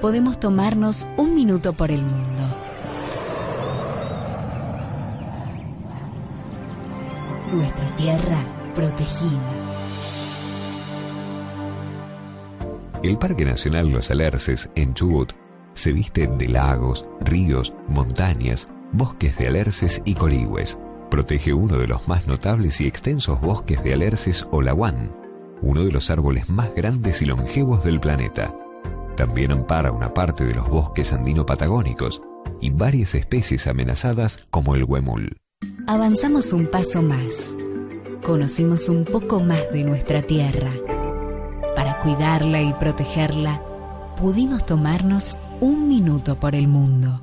podemos 0.00 0.38
tomarnos 0.38 1.08
un 1.16 1.34
minuto 1.34 1.72
por 1.72 1.90
el 1.90 2.02
mundo. 2.02 2.73
Nuestra 7.54 7.96
tierra 7.96 8.44
protegida. 8.74 9.40
El 13.02 13.18
Parque 13.18 13.44
Nacional 13.44 13.88
Los 13.88 14.10
Alerces, 14.10 14.70
en 14.74 14.94
Chubut, 14.94 15.32
se 15.74 15.92
viste 15.92 16.26
de 16.26 16.48
lagos, 16.48 17.04
ríos, 17.20 17.72
montañas, 17.88 18.68
bosques 18.92 19.36
de 19.36 19.48
alerces 19.48 20.00
y 20.04 20.14
coligües. 20.14 20.78
Protege 21.10 21.52
uno 21.52 21.78
de 21.78 21.86
los 21.86 22.08
más 22.08 22.26
notables 22.26 22.80
y 22.80 22.86
extensos 22.86 23.40
bosques 23.40 23.82
de 23.84 23.92
alerces 23.92 24.46
o 24.50 24.62
uno 25.62 25.84
de 25.84 25.92
los 25.92 26.10
árboles 26.10 26.48
más 26.48 26.74
grandes 26.74 27.22
y 27.22 27.26
longevos 27.26 27.84
del 27.84 28.00
planeta. 28.00 28.54
También 29.16 29.52
ampara 29.52 29.92
una 29.92 30.12
parte 30.12 30.44
de 30.44 30.54
los 30.54 30.68
bosques 30.68 31.12
andino-patagónicos 31.12 32.20
y 32.60 32.70
varias 32.70 33.14
especies 33.14 33.66
amenazadas 33.66 34.46
como 34.50 34.74
el 34.74 34.84
huemul. 34.84 35.43
Avanzamos 35.86 36.54
un 36.54 36.66
paso 36.66 37.02
más. 37.02 37.54
Conocimos 38.24 38.88
un 38.88 39.04
poco 39.04 39.40
más 39.40 39.70
de 39.70 39.84
nuestra 39.84 40.22
tierra. 40.22 40.72
Para 41.76 41.98
cuidarla 41.98 42.62
y 42.62 42.72
protegerla, 42.72 43.60
pudimos 44.18 44.64
tomarnos 44.64 45.36
un 45.60 45.86
minuto 45.86 46.40
por 46.40 46.54
el 46.54 46.68
mundo. 46.68 47.20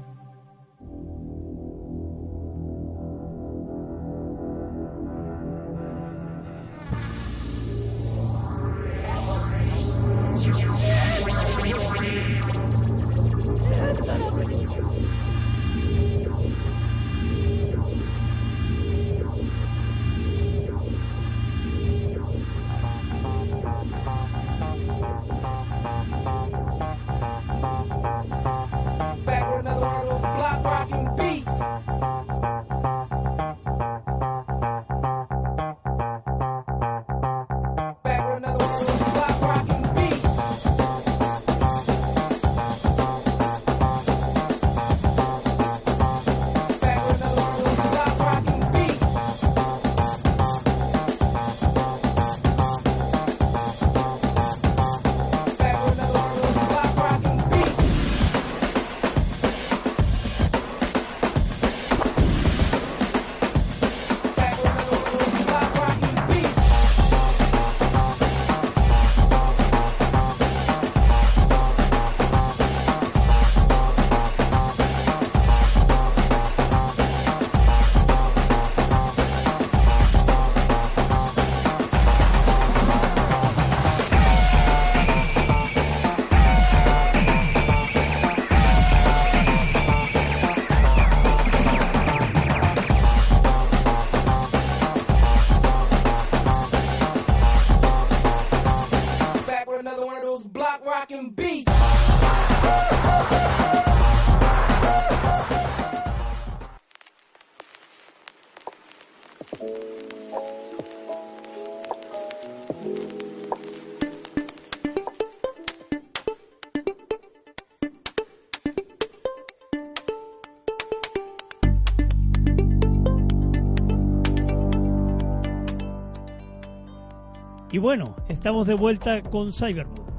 Y 127.74 127.78
bueno, 127.78 128.18
estamos 128.28 128.68
de 128.68 128.74
vuelta 128.74 129.22
con 129.22 129.54
Cybermood 129.54 130.12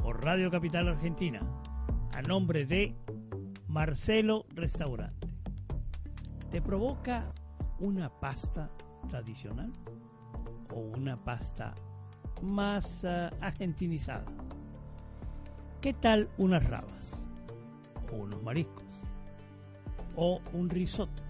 por 0.00 0.24
Radio 0.24 0.52
Capital 0.52 0.86
Argentina 0.86 1.40
a 2.14 2.22
nombre 2.22 2.64
de 2.64 2.94
Marcelo 3.66 4.46
Restaurante. 4.50 5.26
¿Te 6.52 6.62
provoca 6.62 7.32
una 7.80 8.08
pasta 8.08 8.70
tradicional 9.08 9.72
o 10.72 10.78
una 10.96 11.16
pasta 11.16 11.74
más 12.40 13.02
uh, 13.02 13.34
argentinizada? 13.40 14.26
¿Qué 15.80 15.92
tal 15.92 16.28
unas 16.38 16.64
rabas 16.70 17.26
o 18.12 18.14
unos 18.14 18.40
mariscos 18.44 19.02
o 20.14 20.40
un 20.52 20.70
risotto? 20.70 21.24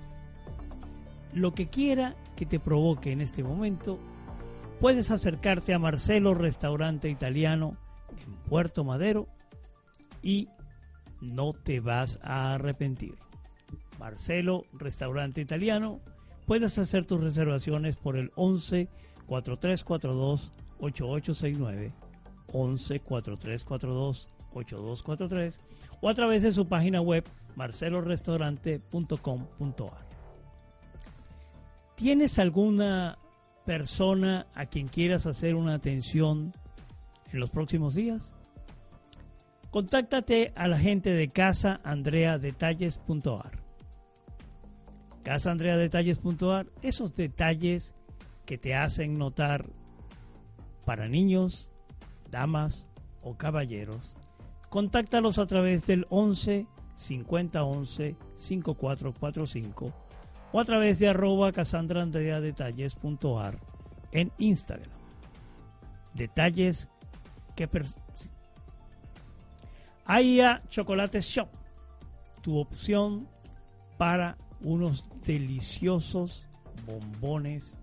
Lo 1.32 1.54
que 1.54 1.68
quiera 1.68 2.14
que 2.36 2.44
te 2.44 2.60
provoque 2.60 3.10
en 3.10 3.22
este 3.22 3.42
momento 3.42 3.98
puedes 4.80 5.10
acercarte 5.10 5.74
a 5.74 5.78
Marcelo 5.78 6.34
Restaurante 6.34 7.08
Italiano 7.08 7.76
en 8.10 8.34
Puerto 8.48 8.84
Madero 8.84 9.28
y 10.22 10.48
no 11.20 11.52
te 11.52 11.80
vas 11.80 12.20
a 12.22 12.54
arrepentir. 12.54 13.16
Marcelo 13.98 14.64
Restaurante 14.72 15.40
Italiano, 15.40 16.00
puedes 16.46 16.78
hacer 16.78 17.06
tus 17.06 17.20
reservaciones 17.20 17.96
por 17.96 18.16
el 18.16 18.30
11 18.34 18.88
4342 19.26 20.52
8869 20.78 21.92
11 22.52 23.00
4342 23.00 24.28
8243 24.52 25.60
o 26.00 26.08
a 26.08 26.14
través 26.14 26.42
de 26.42 26.52
su 26.52 26.68
página 26.68 27.00
web 27.00 27.24
marcelorestaurante.com.ar. 27.56 30.04
¿Tienes 31.96 32.38
alguna 32.38 33.18
persona 33.64 34.46
a 34.54 34.66
quien 34.66 34.88
quieras 34.88 35.26
hacer 35.26 35.54
una 35.54 35.74
atención 35.74 36.52
en 37.32 37.40
los 37.40 37.50
próximos 37.50 37.94
días? 37.94 38.34
Contáctate 39.70 40.52
a 40.54 40.68
la 40.68 40.78
gente 40.78 41.10
de 41.10 41.30
Casa 41.30 41.80
Andrea 41.82 42.38
esos 46.82 47.14
detalles 47.14 47.94
que 48.46 48.58
te 48.58 48.74
hacen 48.74 49.18
notar 49.18 49.66
para 50.84 51.08
niños, 51.08 51.72
damas 52.30 52.88
o 53.22 53.36
caballeros. 53.36 54.14
Contáctalos 54.68 55.38
a 55.38 55.46
través 55.46 55.86
del 55.86 56.06
11 56.10 56.66
50 56.94 57.64
11 57.64 58.16
5445 58.36 60.03
o 60.54 60.60
a 60.60 60.64
través 60.64 61.00
de 61.00 61.08
arroba 61.08 61.50
casandraandreadetalles.ar 61.50 63.58
en 64.12 64.30
Instagram. 64.38 64.88
Detalles 66.14 66.88
que... 67.56 67.68
AIA 70.04 70.62
Chocolate 70.68 71.20
Shop, 71.22 71.48
tu 72.40 72.58
opción 72.58 73.26
para 73.98 74.38
unos 74.60 75.10
deliciosos 75.26 76.46
bombones 76.86 77.76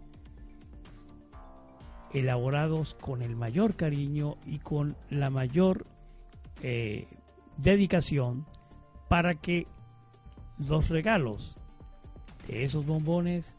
elaborados 2.14 2.96
con 2.96 3.22
el 3.22 3.36
mayor 3.36 3.76
cariño 3.76 4.38
y 4.46 4.60
con 4.60 4.96
la 5.10 5.30
mayor 5.30 5.88
eh, 6.62 7.10
dedicación 7.58 8.46
para 9.10 9.36
que 9.36 9.68
los 10.58 10.88
regalos 10.88 11.58
que 12.46 12.64
esos 12.64 12.86
bombones 12.86 13.58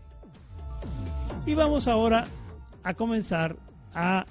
Y 1.46 1.54
vamos 1.54 1.88
ahora 1.88 2.26
a 2.84 2.94
comenzar 2.94 3.58
a 3.94 4.26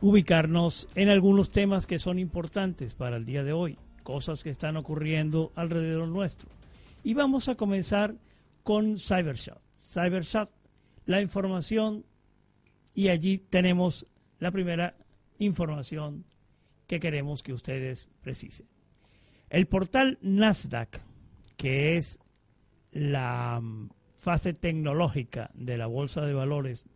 ubicarnos 0.00 0.88
en 0.94 1.08
algunos 1.08 1.50
temas 1.50 1.86
que 1.86 1.98
son 1.98 2.18
importantes 2.18 2.94
para 2.94 3.16
el 3.16 3.24
día 3.24 3.42
de 3.42 3.52
hoy 3.52 3.78
cosas 4.08 4.42
que 4.42 4.48
están 4.48 4.78
ocurriendo 4.78 5.52
alrededor 5.54 6.08
nuestro. 6.08 6.48
Y 7.04 7.12
vamos 7.12 7.50
a 7.50 7.56
comenzar 7.56 8.14
con 8.62 8.98
Cybershot. 8.98 9.60
Cybershot, 9.76 10.50
la 11.04 11.20
información, 11.20 12.06
y 12.94 13.10
allí 13.10 13.36
tenemos 13.36 14.06
la 14.38 14.50
primera 14.50 14.96
información 15.38 16.24
que 16.86 17.00
queremos 17.00 17.42
que 17.42 17.52
ustedes 17.52 18.08
precisen. 18.22 18.66
El 19.50 19.66
portal 19.66 20.16
Nasdaq, 20.22 21.02
que 21.58 21.98
es 21.98 22.18
la 22.90 23.60
mm, 23.60 23.90
fase 24.14 24.54
tecnológica 24.54 25.50
de 25.52 25.76
la 25.76 25.86
bolsa 25.86 26.22
de 26.22 26.32
valores 26.32 26.86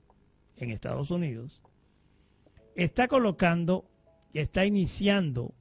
en 0.57 0.71
Estados 0.71 1.11
Unidos, 1.11 1.61
está 2.75 3.07
colocando 3.07 3.85
y 4.33 4.39
está 4.39 4.65
iniciando 4.65 5.55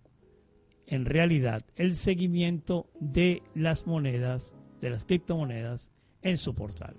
en 0.92 1.06
realidad 1.06 1.64
el 1.78 1.96
seguimiento 1.96 2.86
de 3.00 3.42
las 3.56 3.88
monedas, 3.88 4.54
de 4.82 4.90
las 4.90 5.06
criptomonedas 5.06 5.90
en 6.22 6.38
su 6.38 6.54
portal. 6.54 6.98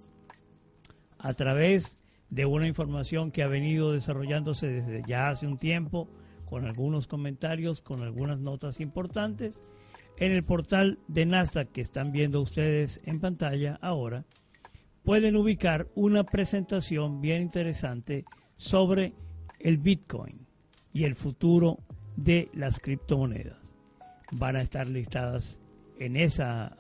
A 1.19 1.35
través 1.35 1.99
de 2.31 2.47
una 2.47 2.67
información 2.67 3.31
que 3.31 3.43
ha 3.43 3.49
venido 3.49 3.93
desarrollándose 3.93 4.67
desde 4.67 5.03
ya 5.07 5.29
hace 5.29 5.47
un 5.47 5.59
tiempo, 5.59 6.09
con 6.47 6.65
algunos 6.65 7.07
comentarios, 7.07 7.83
con 7.83 8.03
algunas 8.03 8.41
notas 8.41 8.81
importantes, 8.81 9.63
en 10.17 10.33
el 10.33 10.43
portal 10.43 10.99
de 11.09 11.27
Nasdaq 11.27 11.71
que 11.71 11.83
están 11.83 12.13
viendo 12.13 12.41
ustedes 12.41 12.99
en 13.05 13.21
pantalla 13.21 13.79
ahora, 13.83 14.25
pueden 15.03 15.37
ubicar 15.37 15.89
una 15.95 16.25
presentación 16.25 17.21
bien 17.21 17.43
interesante 17.43 18.25
sobre 18.57 19.13
el 19.61 19.77
Bitcoin 19.77 20.47
y 20.95 21.05
el 21.05 21.15
futuro 21.15 21.79
de 22.17 22.49
las 22.55 22.81
criptomonedas. 22.81 23.62
Van 24.33 24.57
a 24.57 24.63
estar 24.63 24.89
listadas 24.89 25.61
en, 25.99 26.17
esa, 26.17 26.77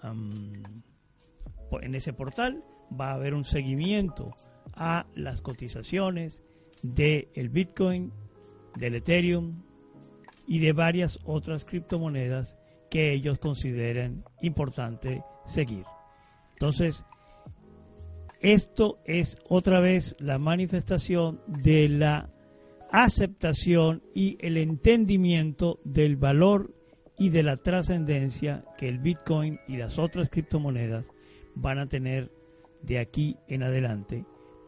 en 1.80 1.94
ese 1.94 2.12
portal. 2.12 2.64
Va 2.98 3.10
a 3.10 3.14
haber 3.14 3.34
un 3.34 3.44
seguimiento 3.44 4.34
a 4.74 5.06
las 5.14 5.42
cotizaciones 5.42 6.42
del 6.82 7.28
el 7.34 7.48
Bitcoin, 7.48 8.12
del 8.76 8.96
Ethereum 8.96 9.62
y 10.46 10.58
de 10.58 10.72
varias 10.72 11.18
otras 11.24 11.64
criptomonedas 11.64 12.58
que 12.90 13.12
ellos 13.12 13.38
consideren 13.38 14.24
importante 14.42 15.22
seguir. 15.46 15.84
Entonces, 16.54 17.04
esto 18.40 18.98
es 19.04 19.38
otra 19.48 19.80
vez 19.80 20.16
la 20.18 20.38
manifestación 20.38 21.40
de 21.46 21.88
la 21.88 22.28
aceptación 22.90 24.02
y 24.14 24.36
el 24.40 24.56
entendimiento 24.56 25.80
del 25.84 26.16
valor 26.16 26.74
y 27.18 27.30
de 27.30 27.42
la 27.42 27.56
trascendencia 27.56 28.64
que 28.78 28.88
el 28.88 28.98
Bitcoin 28.98 29.60
y 29.68 29.76
las 29.76 29.98
otras 29.98 30.30
criptomonedas 30.30 31.10
van 31.54 31.78
a 31.78 31.86
tener 31.86 32.30
de 32.82 32.98
aquí 32.98 33.36
en 33.48 33.62
adelante 33.62 34.24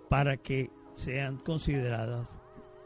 para 0.09 0.37
que 0.37 0.71
sean 0.93 1.39
consideradas 1.39 2.39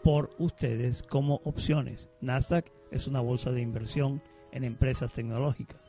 por 0.02 0.30
ustedes 0.38 1.02
como 1.02 1.40
opciones. 1.44 2.08
Nasdaq 2.20 2.70
es 2.90 3.06
una 3.06 3.20
bolsa 3.20 3.50
de 3.50 3.60
inversión 3.60 4.22
en 4.52 4.64
empresas 4.64 5.12
tecnológicas 5.12 5.80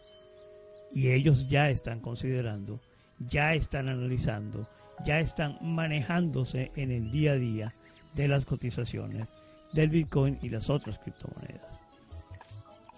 y 0.92 1.12
ellos 1.12 1.50
ya 1.50 1.70
están 1.70 2.02
considerando, 2.02 2.82
ya 3.20 3.54
están 3.54 3.88
analizando, 3.88 4.68
ya 5.06 5.20
están 5.20 5.58
manejándose 5.62 6.72
en 6.76 6.92
el 6.92 7.12
día 7.12 7.34
a 7.34 7.36
día 7.36 7.74
de 8.16 8.28
las 8.28 8.46
cotizaciones 8.46 9.42
del 9.72 9.90
Bitcoin 9.90 10.40
y 10.42 10.50
las 10.50 10.70
otras 10.70 10.98
criptomonedas. 10.98 11.89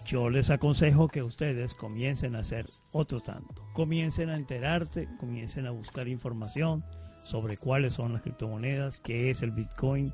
Yo 0.04 0.30
les 0.30 0.50
aconsejo 0.50 1.08
que 1.08 1.22
ustedes 1.22 1.74
comiencen 1.74 2.34
a 2.34 2.40
hacer 2.40 2.66
otro 2.90 3.20
tanto. 3.20 3.66
Comiencen 3.72 4.30
a 4.30 4.36
enterarte, 4.36 5.08
comiencen 5.18 5.66
a 5.66 5.70
buscar 5.70 6.08
información 6.08 6.84
sobre 7.24 7.56
cuáles 7.56 7.94
son 7.94 8.12
las 8.12 8.22
criptomonedas, 8.22 9.00
qué 9.00 9.30
es 9.30 9.42
el 9.42 9.52
Bitcoin, 9.52 10.12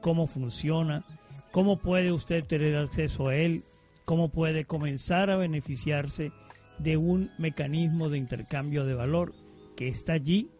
cómo 0.00 0.26
funciona, 0.26 1.04
cómo 1.52 1.78
puede 1.78 2.12
usted 2.12 2.44
tener 2.44 2.76
acceso 2.76 3.28
a 3.28 3.36
él, 3.36 3.64
cómo 4.04 4.28
puede 4.30 4.64
comenzar 4.64 5.30
a 5.30 5.36
beneficiarse 5.36 6.32
de 6.78 6.96
un 6.96 7.30
mecanismo 7.38 8.08
de 8.08 8.18
intercambio 8.18 8.84
de 8.84 8.94
valor 8.94 9.34
que 9.76 9.88
está 9.88 10.14
allí, 10.14 10.50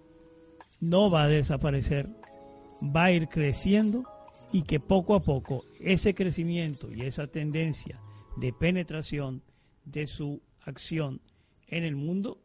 no 0.81 1.11
va 1.11 1.25
a 1.25 1.29
desaparecer, 1.29 2.09
va 2.83 3.05
a 3.05 3.13
ir 3.13 3.29
creciendo 3.29 4.05
y 4.53 4.63
que 4.63 4.79
poco 4.79 5.17
a 5.17 5.21
poco 5.21 5.65
ese 5.81 6.15
crecimiento 6.15 6.89
y 6.93 7.03
esa 7.03 7.27
tendencia 7.27 8.01
de 8.41 8.53
penetración 8.53 9.43
de 9.85 10.07
su 10.07 10.43
acción 10.61 11.21
en 11.67 11.85
el 11.85 11.97
mundo 11.97 12.41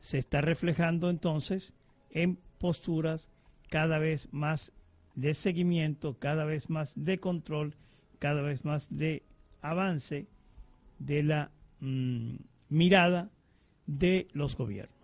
se 0.00 0.18
está 0.18 0.40
reflejando 0.40 1.08
entonces 1.08 1.72
en 2.10 2.38
posturas 2.58 3.30
cada 3.70 3.98
vez 3.98 4.28
más 4.32 4.72
de 5.14 5.34
seguimiento, 5.34 6.18
cada 6.18 6.44
vez 6.44 6.68
más 6.68 6.92
de 6.96 7.18
control, 7.18 7.74
cada 8.18 8.42
vez 8.42 8.64
más 8.64 8.88
de 8.90 9.22
avance 9.62 10.26
de 10.98 11.22
la 11.22 11.50
mm, 11.80 12.36
mirada 12.68 13.30
de 13.86 14.28
los 14.32 14.56
gobiernos. 14.56 14.94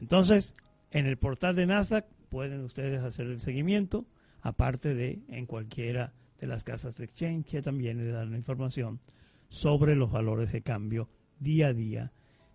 Entonces, 0.00 0.54
en 0.90 1.06
el 1.06 1.16
portal 1.16 1.54
de 1.56 1.66
Nasdaq 1.66 2.06
pueden 2.30 2.62
ustedes 2.62 3.02
hacer 3.04 3.26
el 3.26 3.40
seguimiento 3.40 4.06
aparte 4.40 4.94
de 4.94 5.20
en 5.28 5.46
cualquiera 5.46 6.12
de 6.38 6.46
las 6.46 6.64
casas 6.64 6.96
de 6.96 7.04
exchange 7.04 7.46
que 7.46 7.62
también 7.62 7.98
le 7.98 8.10
dan 8.10 8.30
la 8.30 8.36
información 8.36 9.00
sobre 9.48 9.96
los 9.96 10.10
valores 10.10 10.52
de 10.52 10.62
cambio 10.62 11.08
día 11.38 11.68
a 11.68 11.72
día 11.72 12.12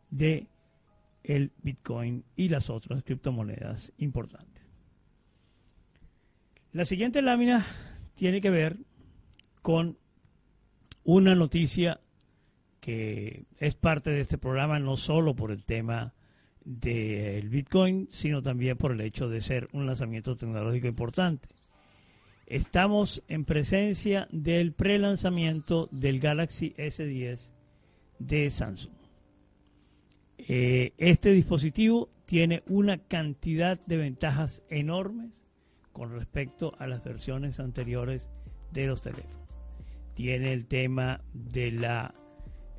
de 0.09 0.47
el 1.23 1.51
Bitcoin 1.61 2.23
y 2.35 2.49
las 2.49 2.69
otras 2.69 3.03
criptomonedas 3.03 3.93
importantes. 3.97 4.63
La 6.73 6.85
siguiente 6.85 7.21
lámina 7.21 7.65
tiene 8.15 8.41
que 8.41 8.49
ver 8.49 8.77
con 9.61 9.97
una 11.03 11.35
noticia 11.35 11.99
que 12.79 13.45
es 13.59 13.75
parte 13.75 14.09
de 14.09 14.21
este 14.21 14.37
programa 14.37 14.79
no 14.79 14.97
solo 14.97 15.35
por 15.35 15.51
el 15.51 15.63
tema 15.63 16.13
del 16.63 17.49
Bitcoin, 17.49 18.07
sino 18.09 18.41
también 18.41 18.77
por 18.77 18.91
el 18.91 19.01
hecho 19.01 19.29
de 19.29 19.41
ser 19.41 19.67
un 19.73 19.85
lanzamiento 19.85 20.35
tecnológico 20.35 20.87
importante. 20.87 21.47
Estamos 22.51 23.23
en 23.29 23.45
presencia 23.45 24.27
del 24.29 24.73
pre-lanzamiento 24.73 25.87
del 25.89 26.19
Galaxy 26.19 26.73
S10 26.77 27.53
de 28.19 28.49
Samsung. 28.49 28.93
Eh, 30.37 30.91
este 30.97 31.31
dispositivo 31.31 32.09
tiene 32.25 32.61
una 32.67 32.97
cantidad 32.97 33.79
de 33.85 33.95
ventajas 33.95 34.63
enormes 34.67 35.45
con 35.93 36.11
respecto 36.11 36.73
a 36.77 36.87
las 36.87 37.05
versiones 37.05 37.61
anteriores 37.61 38.29
de 38.73 38.85
los 38.85 39.01
teléfonos. 39.01 39.47
Tiene 40.13 40.51
el 40.51 40.65
tema 40.65 41.21
de 41.33 41.71
la 41.71 42.13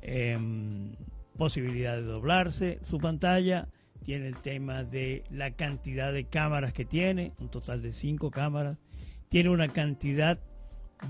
em, 0.03 0.91
posibilidad 1.35 1.95
de 1.95 2.03
doblarse 2.03 2.77
su 2.83 2.99
pantalla, 2.99 3.69
tiene 4.03 4.27
el 4.27 4.37
tema 4.37 4.83
de 4.83 5.23
la 5.31 5.49
cantidad 5.55 6.13
de 6.13 6.25
cámaras 6.25 6.73
que 6.73 6.85
tiene, 6.85 7.31
un 7.39 7.49
total 7.49 7.81
de 7.81 7.91
cinco 7.91 8.29
cámaras, 8.29 8.77
tiene 9.33 9.49
una 9.49 9.69
cantidad 9.69 10.37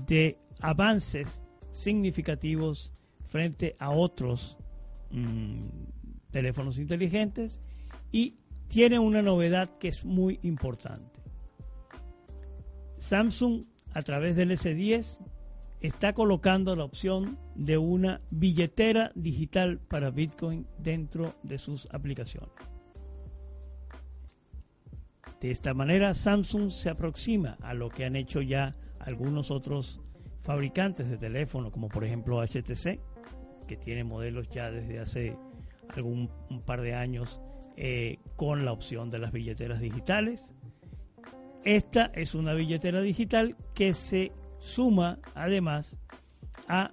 de 0.06 0.38
avances 0.60 1.44
significativos 1.70 2.90
frente 3.26 3.74
a 3.78 3.90
otros 3.90 4.56
mm, 5.10 5.66
teléfonos 6.30 6.78
inteligentes 6.78 7.60
y 8.10 8.38
tiene 8.66 8.98
una 8.98 9.20
novedad 9.20 9.76
que 9.76 9.88
es 9.88 10.06
muy 10.06 10.38
importante. 10.40 11.20
Samsung 12.96 13.66
a 13.92 14.00
través 14.00 14.36
del 14.36 14.52
S10 14.52 15.18
está 15.82 16.14
colocando 16.14 16.74
la 16.76 16.84
opción 16.84 17.36
de 17.54 17.76
una 17.76 18.22
billetera 18.30 19.12
digital 19.14 19.80
para 19.80 20.08
Bitcoin 20.08 20.66
dentro 20.78 21.34
de 21.42 21.58
sus 21.58 21.86
aplicaciones. 21.90 22.73
De 25.44 25.50
esta 25.50 25.74
manera, 25.74 26.14
Samsung 26.14 26.70
se 26.70 26.88
aproxima 26.88 27.58
a 27.60 27.74
lo 27.74 27.90
que 27.90 28.06
han 28.06 28.16
hecho 28.16 28.40
ya 28.40 28.74
algunos 28.98 29.50
otros 29.50 30.00
fabricantes 30.40 31.10
de 31.10 31.18
teléfono, 31.18 31.70
como 31.70 31.90
por 31.90 32.02
ejemplo 32.02 32.40
HTC, 32.40 32.98
que 33.68 33.76
tiene 33.76 34.04
modelos 34.04 34.48
ya 34.48 34.70
desde 34.70 35.00
hace 35.00 35.36
algún 35.90 36.30
un 36.48 36.62
par 36.62 36.80
de 36.80 36.94
años 36.94 37.42
eh, 37.76 38.20
con 38.36 38.64
la 38.64 38.72
opción 38.72 39.10
de 39.10 39.18
las 39.18 39.32
billeteras 39.32 39.80
digitales. 39.80 40.54
Esta 41.62 42.06
es 42.14 42.34
una 42.34 42.54
billetera 42.54 43.02
digital 43.02 43.54
que 43.74 43.92
se 43.92 44.32
suma 44.60 45.18
además 45.34 45.98
a 46.68 46.90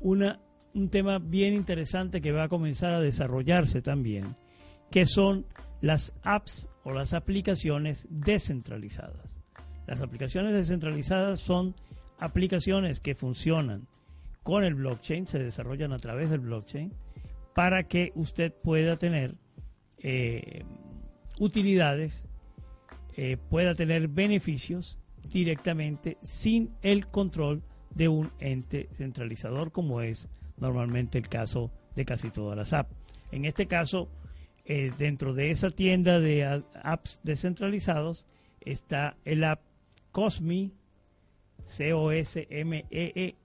una, 0.00 0.40
un 0.72 0.88
tema 0.88 1.18
bien 1.18 1.52
interesante 1.52 2.22
que 2.22 2.32
va 2.32 2.44
a 2.44 2.48
comenzar 2.48 2.94
a 2.94 3.00
desarrollarse 3.00 3.82
también, 3.82 4.34
que 4.90 5.04
son 5.04 5.44
las 5.82 6.14
apps 6.22 6.70
o 6.86 6.92
las 6.92 7.14
aplicaciones 7.14 8.06
descentralizadas. 8.10 9.42
Las 9.88 10.02
aplicaciones 10.02 10.54
descentralizadas 10.54 11.40
son 11.40 11.74
aplicaciones 12.20 13.00
que 13.00 13.16
funcionan 13.16 13.88
con 14.44 14.62
el 14.62 14.74
blockchain, 14.74 15.26
se 15.26 15.40
desarrollan 15.40 15.92
a 15.92 15.98
través 15.98 16.30
del 16.30 16.38
blockchain, 16.38 16.92
para 17.56 17.88
que 17.88 18.12
usted 18.14 18.54
pueda 18.54 18.96
tener 18.98 19.34
eh, 19.98 20.62
utilidades, 21.40 22.28
eh, 23.16 23.36
pueda 23.36 23.74
tener 23.74 24.06
beneficios 24.06 24.96
directamente 25.24 26.18
sin 26.22 26.70
el 26.82 27.08
control 27.08 27.64
de 27.96 28.06
un 28.06 28.30
ente 28.38 28.90
centralizador, 28.96 29.72
como 29.72 30.02
es 30.02 30.28
normalmente 30.56 31.18
el 31.18 31.28
caso 31.28 31.72
de 31.96 32.04
casi 32.04 32.30
todas 32.30 32.56
las 32.56 32.72
apps. 32.72 32.94
En 33.32 33.44
este 33.44 33.66
caso, 33.66 34.08
eh, 34.68 34.92
dentro 34.98 35.32
de 35.32 35.50
esa 35.50 35.70
tienda 35.70 36.18
de 36.18 36.62
apps 36.82 37.20
descentralizados 37.22 38.26
está 38.60 39.16
el 39.24 39.44
app 39.44 39.60
Cosmi 40.10 40.72
C-O-S-M-E-E, 41.64 43.36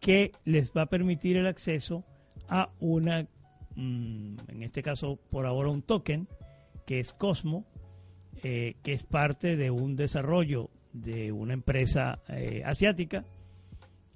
que 0.00 0.32
les 0.44 0.72
va 0.72 0.82
a 0.82 0.86
permitir 0.86 1.36
el 1.36 1.46
acceso 1.46 2.04
a 2.48 2.70
una, 2.80 3.26
mm, 3.76 4.36
en 4.48 4.62
este 4.62 4.82
caso 4.82 5.18
por 5.30 5.46
ahora 5.46 5.70
un 5.70 5.82
token, 5.82 6.28
que 6.86 7.00
es 7.00 7.12
Cosmo, 7.12 7.64
eh, 8.42 8.74
que 8.82 8.92
es 8.92 9.04
parte 9.04 9.56
de 9.56 9.70
un 9.70 9.96
desarrollo 9.96 10.70
de 10.92 11.32
una 11.32 11.54
empresa 11.54 12.20
eh, 12.28 12.62
asiática 12.64 13.24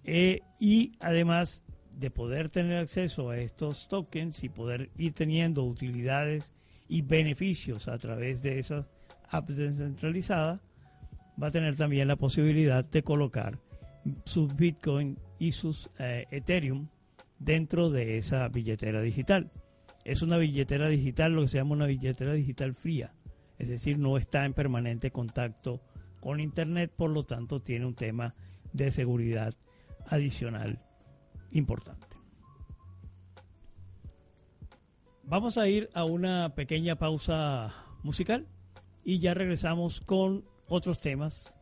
y 0.04 0.92
además 1.00 1.62
de 1.98 2.10
poder 2.10 2.48
tener 2.48 2.78
acceso 2.78 3.30
a 3.30 3.38
estos 3.38 3.88
tokens 3.88 4.44
y 4.44 4.48
poder 4.48 4.90
ir 4.96 5.14
teniendo 5.14 5.64
utilidades 5.64 6.54
y 6.88 7.02
beneficios 7.02 7.88
a 7.88 7.98
través 7.98 8.40
de 8.40 8.60
esas 8.60 8.86
apps 9.28 9.56
descentralizadas, 9.56 10.60
va 11.42 11.48
a 11.48 11.50
tener 11.50 11.76
también 11.76 12.06
la 12.06 12.14
posibilidad 12.14 12.84
de 12.84 13.02
colocar 13.02 13.58
sus 14.24 14.54
Bitcoin 14.54 15.18
y 15.40 15.52
sus 15.52 15.90
Ethereum 15.98 16.88
dentro 17.40 17.90
de 17.90 18.16
esa 18.16 18.48
billetera 18.48 19.02
digital. 19.02 19.50
Es 20.04 20.22
una 20.22 20.38
billetera 20.38 20.88
digital, 20.88 21.32
lo 21.32 21.42
que 21.42 21.48
se 21.48 21.58
llama 21.58 21.72
una 21.72 21.86
billetera 21.86 22.32
digital 22.32 22.74
fría, 22.74 23.12
es 23.58 23.68
decir, 23.68 23.98
no 23.98 24.16
está 24.16 24.44
en 24.44 24.54
permanente 24.54 25.10
contacto 25.10 25.82
con 26.20 26.38
Internet, 26.38 26.92
por 26.96 27.10
lo 27.10 27.24
tanto 27.24 27.60
tiene 27.60 27.86
un 27.86 27.94
tema 27.94 28.36
de 28.72 28.92
seguridad 28.92 29.54
adicional 30.06 30.80
importante. 31.52 32.16
Vamos 35.24 35.58
a 35.58 35.68
ir 35.68 35.90
a 35.94 36.04
una 36.04 36.54
pequeña 36.54 36.96
pausa 36.96 37.74
musical 38.02 38.46
y 39.04 39.18
ya 39.18 39.34
regresamos 39.34 40.00
con 40.00 40.44
otros 40.66 41.00
temas 41.00 41.57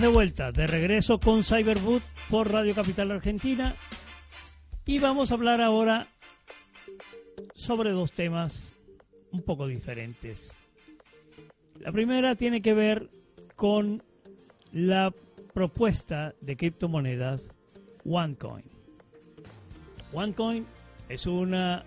de 0.00 0.08
vuelta, 0.08 0.52
de 0.52 0.66
regreso 0.66 1.20
con 1.20 1.44
Cyberboot 1.44 2.02
por 2.30 2.50
Radio 2.50 2.74
Capital 2.74 3.10
Argentina 3.10 3.74
y 4.86 4.98
vamos 4.98 5.30
a 5.30 5.34
hablar 5.34 5.60
ahora 5.60 6.08
sobre 7.54 7.90
dos 7.90 8.12
temas 8.12 8.72
un 9.32 9.42
poco 9.42 9.66
diferentes. 9.66 10.58
La 11.80 11.92
primera 11.92 12.36
tiene 12.36 12.62
que 12.62 12.72
ver 12.72 13.10
con 13.54 14.02
la 14.72 15.12
propuesta 15.52 16.34
de 16.40 16.56
criptomonedas 16.56 17.54
OneCoin. 18.06 18.64
OneCoin 20.12 20.66
es 21.10 21.26
una 21.26 21.84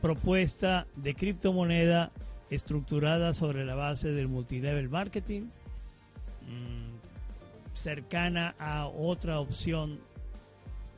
propuesta 0.00 0.86
de 0.94 1.14
criptomoneda 1.14 2.12
estructurada 2.50 3.34
sobre 3.34 3.64
la 3.64 3.74
base 3.74 4.12
del 4.12 4.28
multilevel 4.28 4.88
marketing, 4.88 5.48
mm, 6.42 6.97
cercana 7.78 8.54
a 8.58 8.88
otra 8.88 9.40
opción 9.40 10.00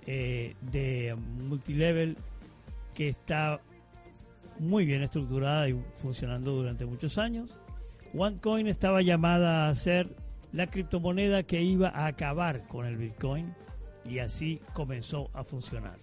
eh, 0.06 0.56
de 0.60 1.14
multilevel 1.14 2.16
que 2.94 3.08
está 3.08 3.60
muy 4.58 4.84
bien 4.84 5.02
estructurada 5.02 5.68
y 5.68 5.80
funcionando 5.96 6.52
durante 6.52 6.86
muchos 6.86 7.18
años. 7.18 7.58
OneCoin 8.14 8.66
estaba 8.66 9.02
llamada 9.02 9.68
a 9.68 9.74
ser 9.74 10.16
la 10.52 10.66
criptomoneda 10.66 11.42
que 11.42 11.62
iba 11.62 11.88
a 11.88 12.06
acabar 12.06 12.66
con 12.66 12.86
el 12.86 12.96
Bitcoin 12.96 13.54
y 14.04 14.18
así 14.18 14.60
comenzó 14.72 15.30
a 15.34 15.44
funcionar. 15.44 15.98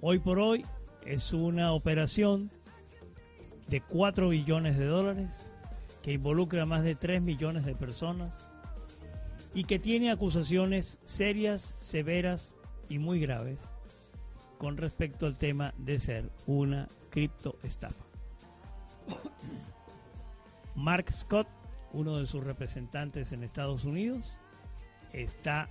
Hoy 0.00 0.18
por 0.18 0.38
hoy 0.38 0.64
es 1.04 1.32
una 1.32 1.72
operación 1.72 2.50
de 3.68 3.80
4 3.82 4.30
billones 4.30 4.78
de 4.78 4.86
dólares 4.86 5.46
que 6.02 6.12
involucra 6.12 6.62
a 6.62 6.66
más 6.66 6.82
de 6.82 6.94
3 6.94 7.22
millones 7.22 7.64
de 7.64 7.74
personas 7.74 8.45
y 9.56 9.64
que 9.64 9.78
tiene 9.78 10.10
acusaciones 10.10 11.00
serias, 11.06 11.62
severas 11.62 12.56
y 12.90 12.98
muy 12.98 13.20
graves 13.20 13.58
con 14.58 14.76
respecto 14.76 15.24
al 15.24 15.38
tema 15.38 15.72
de 15.78 15.98
ser 15.98 16.30
una 16.46 16.88
criptoestafa. 17.08 18.04
Mark 20.74 21.10
Scott, 21.10 21.48
uno 21.94 22.18
de 22.18 22.26
sus 22.26 22.44
representantes 22.44 23.32
en 23.32 23.42
Estados 23.42 23.84
Unidos, 23.84 24.36
está 25.14 25.70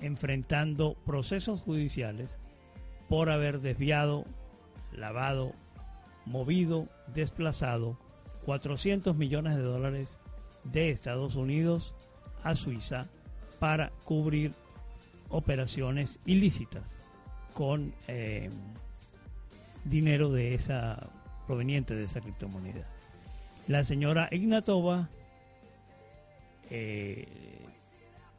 enfrentando 0.00 0.94
procesos 1.04 1.60
judiciales 1.60 2.38
por 3.10 3.28
haber 3.28 3.60
desviado, 3.60 4.24
lavado, 4.90 5.52
movido, 6.24 6.88
desplazado 7.12 7.98
400 8.46 9.14
millones 9.16 9.54
de 9.56 9.62
dólares 9.62 10.18
de 10.72 10.90
Estados 10.90 11.36
Unidos 11.36 11.94
a 12.42 12.54
Suiza 12.54 13.08
para 13.58 13.90
cubrir 14.04 14.52
operaciones 15.28 16.20
ilícitas 16.24 16.98
con 17.54 17.92
eh, 18.06 18.50
dinero 19.84 20.30
de 20.30 20.54
esa 20.54 21.10
proveniente 21.46 21.94
de 21.94 22.04
esa 22.04 22.20
criptomoneda. 22.20 22.86
La 23.66 23.84
señora 23.84 24.28
Ignatova, 24.30 25.08
eh, 26.70 27.26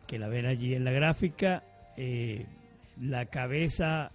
que 0.07 0.19
la 0.19 0.27
ven 0.27 0.45
allí 0.45 0.73
en 0.73 0.85
la 0.85 0.91
gráfica, 0.91 1.63
eh, 1.97 2.45
la 2.99 3.25
cabeza 3.25 4.11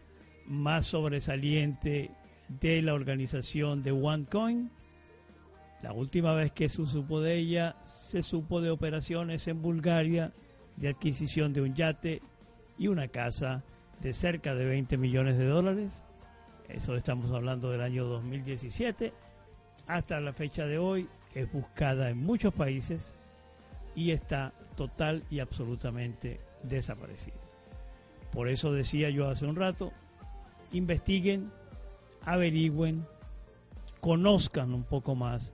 más 0.47 0.87
sobresaliente 0.87 2.11
de 2.49 2.83
la 2.83 2.95
organización 2.95 3.83
de 3.83 3.93
OneCoin. 3.93 4.71
La 5.85 5.93
última 5.93 6.32
vez 6.32 6.51
que 6.51 6.70
se 6.70 6.87
supo 6.87 7.20
de 7.20 7.37
ella, 7.37 7.76
se 7.85 8.22
supo 8.22 8.62
de 8.62 8.70
operaciones 8.70 9.47
en 9.49 9.61
Bulgaria 9.61 10.32
de 10.76 10.89
adquisición 10.89 11.53
de 11.53 11.61
un 11.61 11.74
yate 11.74 12.22
y 12.78 12.89
una 12.89 13.09
casa 13.09 13.62
de 14.01 14.14
cerca 14.14 14.55
de 14.55 14.64
20 14.64 14.97
millones 14.97 15.37
de 15.37 15.45
dólares. 15.45 16.03
Eso 16.70 16.97
estamos 16.97 17.32
hablando 17.32 17.70
del 17.70 17.82
año 17.82 18.07
2017. 18.07 19.12
Hasta 19.87 20.20
la 20.20 20.32
fecha 20.32 20.64
de 20.64 20.78
hoy 20.78 21.07
es 21.35 21.53
buscada 21.53 22.09
en 22.09 22.16
muchos 22.16 22.55
países 22.55 23.14
y 23.95 24.12
está 24.12 24.55
total 24.76 25.22
y 25.28 25.41
absolutamente 25.41 26.41
desaparecida. 26.62 27.37
Por 28.32 28.49
eso 28.49 28.72
decía 28.72 29.11
yo 29.11 29.28
hace 29.28 29.45
un 29.45 29.57
rato, 29.57 29.93
investiguen, 30.72 31.53
averigüen, 32.22 33.07
conozcan 34.01 34.72
un 34.72 34.85
poco 34.85 35.14
más 35.14 35.53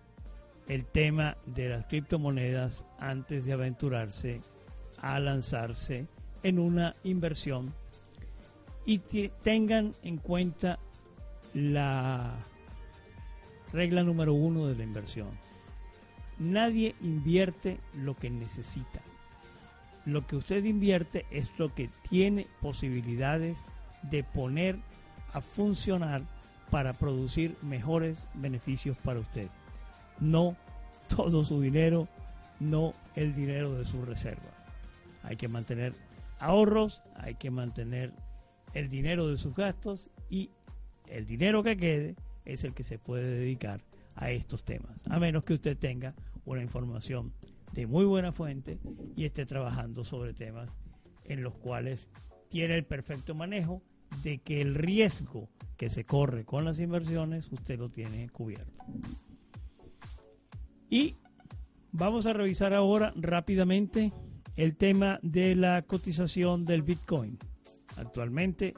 el 0.71 0.87
tema 0.87 1.37
de 1.47 1.69
las 1.69 1.87
criptomonedas 1.87 2.85
antes 3.01 3.45
de 3.45 3.53
aventurarse 3.53 4.41
a 4.99 5.19
lanzarse 5.19 6.07
en 6.45 6.61
una 6.61 6.95
inversión 7.03 7.75
y 8.87 8.99
tengan 9.43 9.97
en 10.05 10.19
cuenta 10.19 10.79
la 11.55 12.37
regla 13.73 14.05
número 14.05 14.33
uno 14.33 14.69
de 14.69 14.77
la 14.77 14.85
inversión. 14.85 15.31
Nadie 16.39 16.95
invierte 17.01 17.81
lo 17.93 18.15
que 18.15 18.31
necesita. 18.31 19.01
Lo 20.07 20.25
que 20.25 20.37
usted 20.37 20.63
invierte 20.63 21.27
es 21.33 21.51
lo 21.59 21.75
que 21.75 21.91
tiene 22.09 22.47
posibilidades 22.61 23.59
de 24.03 24.23
poner 24.23 24.79
a 25.33 25.41
funcionar 25.41 26.23
para 26.71 26.93
producir 26.93 27.57
mejores 27.61 28.29
beneficios 28.35 28.97
para 28.99 29.19
usted. 29.19 29.49
No 30.21 30.57
todo 31.09 31.45
su 31.45 31.61
dinero, 31.61 32.09
no 32.61 32.95
el 33.15 33.35
dinero 33.35 33.75
de 33.75 33.85
su 33.85 34.03
reserva. 34.03 34.51
Hay 35.23 35.37
que 35.37 35.49
mantener 35.49 35.95
ahorros, 36.39 37.03
hay 37.17 37.35
que 37.35 37.51
mantener 37.51 38.13
el 38.75 38.89
dinero 38.89 39.29
de 39.29 39.37
sus 39.37 39.55
gastos 39.55 40.11
y 40.29 40.51
el 41.07 41.27
dinero 41.27 41.63
que 41.63 41.77
quede 41.77 42.17
es 42.45 42.65
el 42.65 42.73
que 42.73 42.85
se 42.85 42.99
puede 42.99 43.39
dedicar 43.39 43.83
a 44.15 44.31
estos 44.31 44.65
temas, 44.65 45.03
a 45.09 45.19
menos 45.19 45.45
que 45.45 45.55
usted 45.55 45.77
tenga 45.77 46.15
una 46.45 46.63
información 46.63 47.33
de 47.73 47.87
muy 47.87 48.05
buena 48.05 48.33
fuente 48.33 48.79
y 49.17 49.25
esté 49.25 49.47
trabajando 49.47 50.05
sobre 50.05 50.35
temas 50.35 50.71
en 51.25 51.43
los 51.43 51.55
cuales 51.57 52.09
tiene 52.49 52.75
el 52.75 52.85
perfecto 52.85 53.35
manejo 53.35 53.83
de 54.23 54.39
que 54.39 54.61
el 54.61 54.75
riesgo 54.75 55.49
que 55.77 55.89
se 55.89 56.05
corre 56.05 56.45
con 56.45 56.65
las 56.65 56.81
inversiones 56.81 57.51
usted 57.53 57.79
lo 57.79 57.89
tiene 57.89 58.29
cubierto. 58.29 58.85
Y 60.91 61.15
vamos 61.93 62.27
a 62.27 62.33
revisar 62.33 62.75
ahora 62.75 63.13
rápidamente 63.15 64.13
el 64.57 64.77
tema 64.77 65.21
de 65.23 65.55
la 65.55 65.83
cotización 65.83 66.65
del 66.65 66.83
Bitcoin. 66.83 67.39
Actualmente 67.97 68.75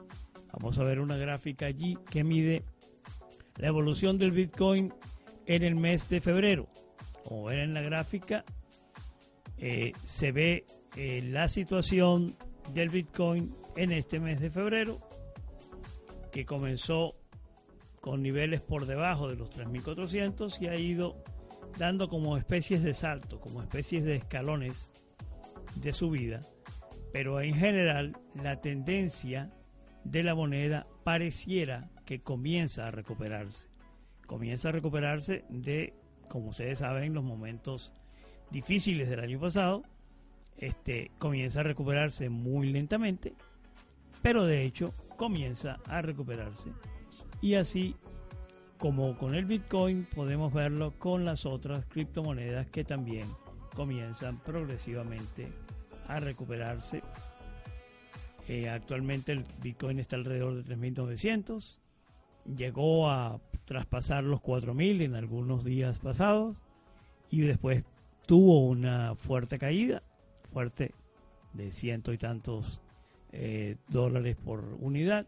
vamos 0.53 0.77
a 0.77 0.83
ver 0.83 0.99
una 0.99 1.17
gráfica 1.17 1.65
allí 1.65 1.97
que 2.09 2.23
mide 2.23 2.63
la 3.57 3.67
evolución 3.67 4.19
del 4.19 4.31
Bitcoin 4.31 4.93
en 5.47 5.63
el 5.63 5.75
mes 5.75 6.07
de 6.09 6.21
febrero. 6.21 6.69
Como 7.23 7.45
ven 7.45 7.59
en 7.59 7.73
la 7.73 7.81
gráfica, 7.81 8.45
eh, 9.57 9.93
se 10.03 10.31
ve 10.31 10.65
eh, 10.95 11.23
la 11.23 11.47
situación 11.47 12.35
del 12.73 12.89
Bitcoin 12.89 13.55
en 13.75 13.91
este 13.91 14.19
mes 14.19 14.39
de 14.39 14.51
febrero 14.51 14.99
que 16.31 16.45
comenzó 16.45 17.15
con 18.01 18.21
niveles 18.21 18.61
por 18.61 18.85
debajo 18.85 19.29
de 19.29 19.35
los 19.35 19.49
3.400 19.51 20.61
y 20.61 20.67
ha 20.67 20.75
ido 20.75 21.23
dando 21.77 22.07
como 22.07 22.37
especies 22.37 22.83
de 22.83 22.93
salto, 22.93 23.39
como 23.39 23.61
especies 23.61 24.03
de 24.03 24.15
escalones 24.15 24.91
de 25.75 25.93
subida, 25.93 26.41
pero 27.11 27.41
en 27.41 27.55
general 27.55 28.17
la 28.35 28.61
tendencia 28.61 29.51
de 30.03 30.23
la 30.23 30.35
moneda 30.35 30.87
pareciera 31.03 31.89
que 32.05 32.21
comienza 32.21 32.87
a 32.87 32.91
recuperarse. 32.91 33.69
Comienza 34.25 34.69
a 34.69 34.71
recuperarse 34.71 35.45
de, 35.49 35.93
como 36.29 36.49
ustedes 36.49 36.79
saben, 36.79 37.13
los 37.13 37.23
momentos 37.23 37.93
difíciles 38.51 39.09
del 39.09 39.19
año 39.19 39.39
pasado. 39.39 39.83
Este 40.57 41.11
comienza 41.17 41.61
a 41.61 41.63
recuperarse 41.63 42.29
muy 42.29 42.71
lentamente, 42.71 43.33
pero 44.21 44.45
de 44.45 44.63
hecho 44.63 44.91
comienza 45.17 45.79
a 45.87 46.01
recuperarse. 46.01 46.71
Y 47.41 47.55
así 47.55 47.95
como 48.83 49.17
con 49.17 49.33
el 49.33 49.45
Bitcoin 49.45 50.05
podemos 50.13 50.51
verlo 50.51 50.91
con 50.99 51.23
las 51.23 51.45
otras 51.45 51.85
criptomonedas 51.85 52.67
que 52.67 52.83
también 52.83 53.25
comienzan 53.73 54.39
progresivamente 54.39 55.47
a 56.05 56.19
recuperarse. 56.19 57.01
Eh, 58.49 58.67
actualmente 58.67 59.31
el 59.31 59.45
Bitcoin 59.61 59.99
está 59.99 60.17
alrededor 60.17 60.61
de 60.61 60.75
3.900. 60.75 61.79
Llegó 62.57 63.09
a 63.09 63.39
traspasar 63.63 64.25
los 64.25 64.41
4.000 64.41 65.03
en 65.03 65.15
algunos 65.15 65.63
días 65.63 65.99
pasados 65.99 66.57
y 67.29 67.39
después 67.39 67.85
tuvo 68.25 68.67
una 68.67 69.15
fuerte 69.15 69.59
caída, 69.59 70.03
fuerte 70.51 70.93
de 71.53 71.71
ciento 71.71 72.11
y 72.11 72.17
tantos 72.17 72.81
eh, 73.31 73.77
dólares 73.87 74.35
por 74.35 74.59
unidad 74.81 75.25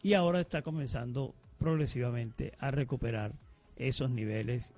y 0.00 0.14
ahora 0.14 0.40
está 0.40 0.62
comenzando 0.62 1.34
progresivamente 1.64 2.52
a 2.58 2.70
recuperar 2.70 3.32
esos 3.76 4.10
niveles 4.10 4.70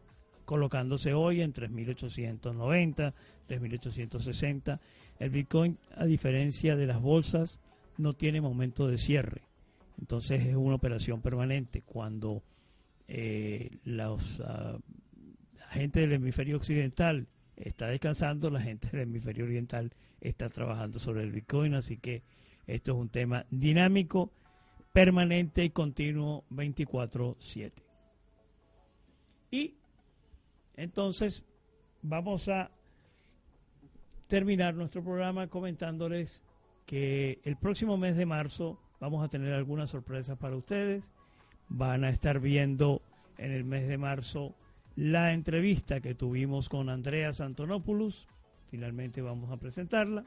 colocándose 0.45 1.15
hoy 1.15 1.41
en 1.41 1.53
3.890, 1.53 3.13
3.860. 3.49 4.79
El 5.19 5.31
Bitcoin, 5.31 5.79
a 5.97 6.05
diferencia 6.05 6.77
de 6.77 6.87
las 6.87 7.01
bolsas, 7.01 7.59
no 7.99 8.13
tiene 8.13 8.41
momento 8.41 8.87
de 8.87 8.99
cierre. 8.99 9.43
Entonces 9.99 10.47
es 10.47 10.55
una 10.55 10.77
operación 10.77 11.23
permanente. 11.23 11.83
Cuando 11.83 12.45
eh, 13.09 13.69
ah, 13.99 14.79
la 15.59 15.69
gente 15.73 15.99
del 15.99 16.13
hemisferio 16.13 16.57
occidental 16.57 17.27
está 17.57 17.89
descansando, 17.89 18.49
la 18.49 18.61
gente 18.61 18.91
del 18.93 19.09
hemisferio 19.09 19.45
oriental 19.45 19.93
está 20.21 20.49
trabajando 20.51 21.01
sobre 21.01 21.25
el 21.25 21.33
Bitcoin. 21.33 21.75
Así 21.75 21.97
que 21.97 22.23
esto 22.69 22.93
es 22.93 22.99
un 22.99 23.09
tema 23.09 23.45
dinámico, 23.51 24.31
permanente 24.97 25.63
y 25.63 25.69
continuo 25.69 26.45
24/7. 26.49 27.83
Y 29.51 29.75
entonces 30.75 31.45
vamos 32.01 32.49
a 32.49 32.71
terminar 34.27 34.73
nuestro 34.73 35.05
programa 35.05 35.49
comentándoles 35.49 36.43
que 36.87 37.41
el 37.45 37.59
próximo 37.59 37.99
mes 37.99 38.17
de 38.17 38.25
marzo 38.25 38.81
vamos 38.99 39.23
a 39.23 39.29
tener 39.29 39.53
algunas 39.53 39.91
sorpresas 39.91 40.39
para 40.39 40.57
ustedes. 40.57 41.13
Van 41.69 42.03
a 42.03 42.09
estar 42.09 42.41
viendo 42.41 43.03
en 43.37 43.53
el 43.53 43.65
mes 43.65 43.89
de 43.89 43.99
marzo 43.99 44.55
la 44.95 45.35
entrevista 45.35 46.01
que 46.01 46.15
tuvimos 46.15 46.71
con 46.71 46.89
Andrea 46.89 47.33
Antonopoulos. 47.39 48.27
Finalmente 48.71 49.21
vamos 49.21 49.53
a 49.53 49.59
presentarla. 49.59 50.25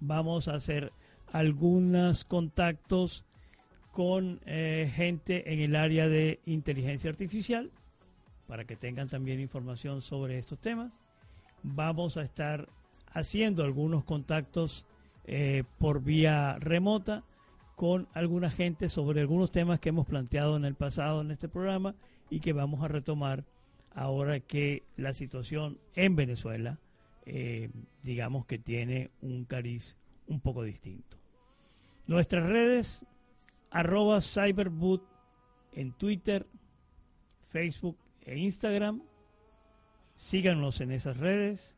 Vamos 0.00 0.48
a 0.48 0.54
hacer 0.54 0.92
algunos 1.28 2.24
contactos 2.24 3.24
con 3.92 4.40
eh, 4.46 4.90
gente 4.94 5.52
en 5.52 5.60
el 5.60 5.76
área 5.76 6.08
de 6.08 6.40
inteligencia 6.46 7.10
artificial 7.10 7.70
para 8.46 8.64
que 8.64 8.74
tengan 8.74 9.08
también 9.08 9.38
información 9.38 10.02
sobre 10.02 10.38
estos 10.38 10.58
temas. 10.58 10.98
Vamos 11.62 12.16
a 12.16 12.22
estar 12.22 12.68
haciendo 13.12 13.62
algunos 13.62 14.04
contactos 14.04 14.86
eh, 15.24 15.62
por 15.78 16.02
vía 16.02 16.56
remota 16.58 17.22
con 17.76 18.08
alguna 18.14 18.50
gente 18.50 18.88
sobre 18.88 19.20
algunos 19.20 19.52
temas 19.52 19.78
que 19.78 19.90
hemos 19.90 20.06
planteado 20.06 20.56
en 20.56 20.64
el 20.64 20.74
pasado 20.74 21.20
en 21.20 21.30
este 21.30 21.48
programa 21.48 21.94
y 22.30 22.40
que 22.40 22.52
vamos 22.52 22.82
a 22.82 22.88
retomar 22.88 23.44
ahora 23.94 24.40
que 24.40 24.82
la 24.96 25.12
situación 25.12 25.78
en 25.94 26.16
Venezuela, 26.16 26.78
eh, 27.26 27.70
digamos 28.02 28.46
que 28.46 28.58
tiene 28.58 29.10
un 29.20 29.44
cariz 29.44 29.96
un 30.26 30.40
poco 30.40 30.62
distinto. 30.62 31.18
Nuestras 32.06 32.46
redes, 32.46 33.06
arroba 33.72 34.20
cyberboot 34.20 35.02
en 35.72 35.92
Twitter, 35.92 36.46
Facebook 37.48 37.96
e 38.20 38.38
Instagram. 38.38 39.02
Síganos 40.14 40.80
en 40.80 40.92
esas 40.92 41.16
redes. 41.16 41.76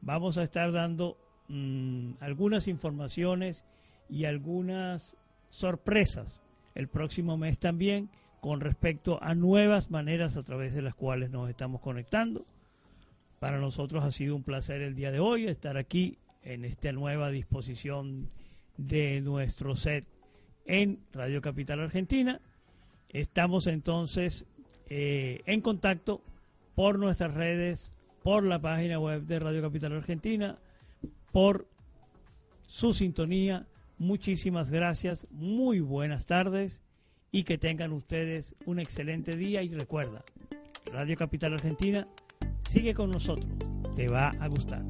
Vamos 0.00 0.38
a 0.38 0.44
estar 0.44 0.72
dando 0.72 1.18
mm, 1.48 2.14
algunas 2.20 2.68
informaciones 2.68 3.64
y 4.08 4.24
algunas 4.24 5.16
sorpresas 5.48 6.42
el 6.74 6.88
próximo 6.88 7.36
mes 7.36 7.58
también 7.58 8.10
con 8.40 8.60
respecto 8.60 9.22
a 9.22 9.34
nuevas 9.34 9.90
maneras 9.90 10.36
a 10.36 10.42
través 10.42 10.74
de 10.74 10.82
las 10.82 10.94
cuales 10.94 11.30
nos 11.30 11.48
estamos 11.48 11.80
conectando. 11.80 12.44
Para 13.38 13.58
nosotros 13.58 14.04
ha 14.04 14.10
sido 14.10 14.36
un 14.36 14.42
placer 14.42 14.82
el 14.82 14.94
día 14.94 15.10
de 15.10 15.20
hoy 15.20 15.46
estar 15.46 15.76
aquí 15.76 16.18
en 16.42 16.64
esta 16.64 16.92
nueva 16.92 17.30
disposición 17.30 18.30
de 18.76 19.20
nuestro 19.20 19.76
set 19.76 20.06
en 20.64 21.00
Radio 21.12 21.40
Capital 21.40 21.80
Argentina. 21.80 22.40
Estamos 23.08 23.66
entonces 23.66 24.46
eh, 24.88 25.42
en 25.46 25.60
contacto 25.60 26.22
por 26.74 26.98
nuestras 26.98 27.34
redes, 27.34 27.92
por 28.22 28.44
la 28.44 28.60
página 28.60 28.98
web 28.98 29.22
de 29.22 29.38
Radio 29.38 29.62
Capital 29.62 29.92
Argentina, 29.92 30.58
por 31.32 31.68
su 32.66 32.92
sintonía. 32.92 33.66
Muchísimas 33.98 34.70
gracias, 34.70 35.28
muy 35.30 35.80
buenas 35.80 36.26
tardes 36.26 36.82
y 37.30 37.44
que 37.44 37.58
tengan 37.58 37.92
ustedes 37.92 38.54
un 38.66 38.78
excelente 38.78 39.36
día 39.36 39.62
y 39.62 39.68
recuerda, 39.68 40.24
Radio 40.92 41.16
Capital 41.16 41.54
Argentina 41.54 42.06
sigue 42.68 42.94
con 42.94 43.10
nosotros, 43.10 43.52
te 43.94 44.08
va 44.08 44.28
a 44.40 44.48
gustar. 44.48 44.82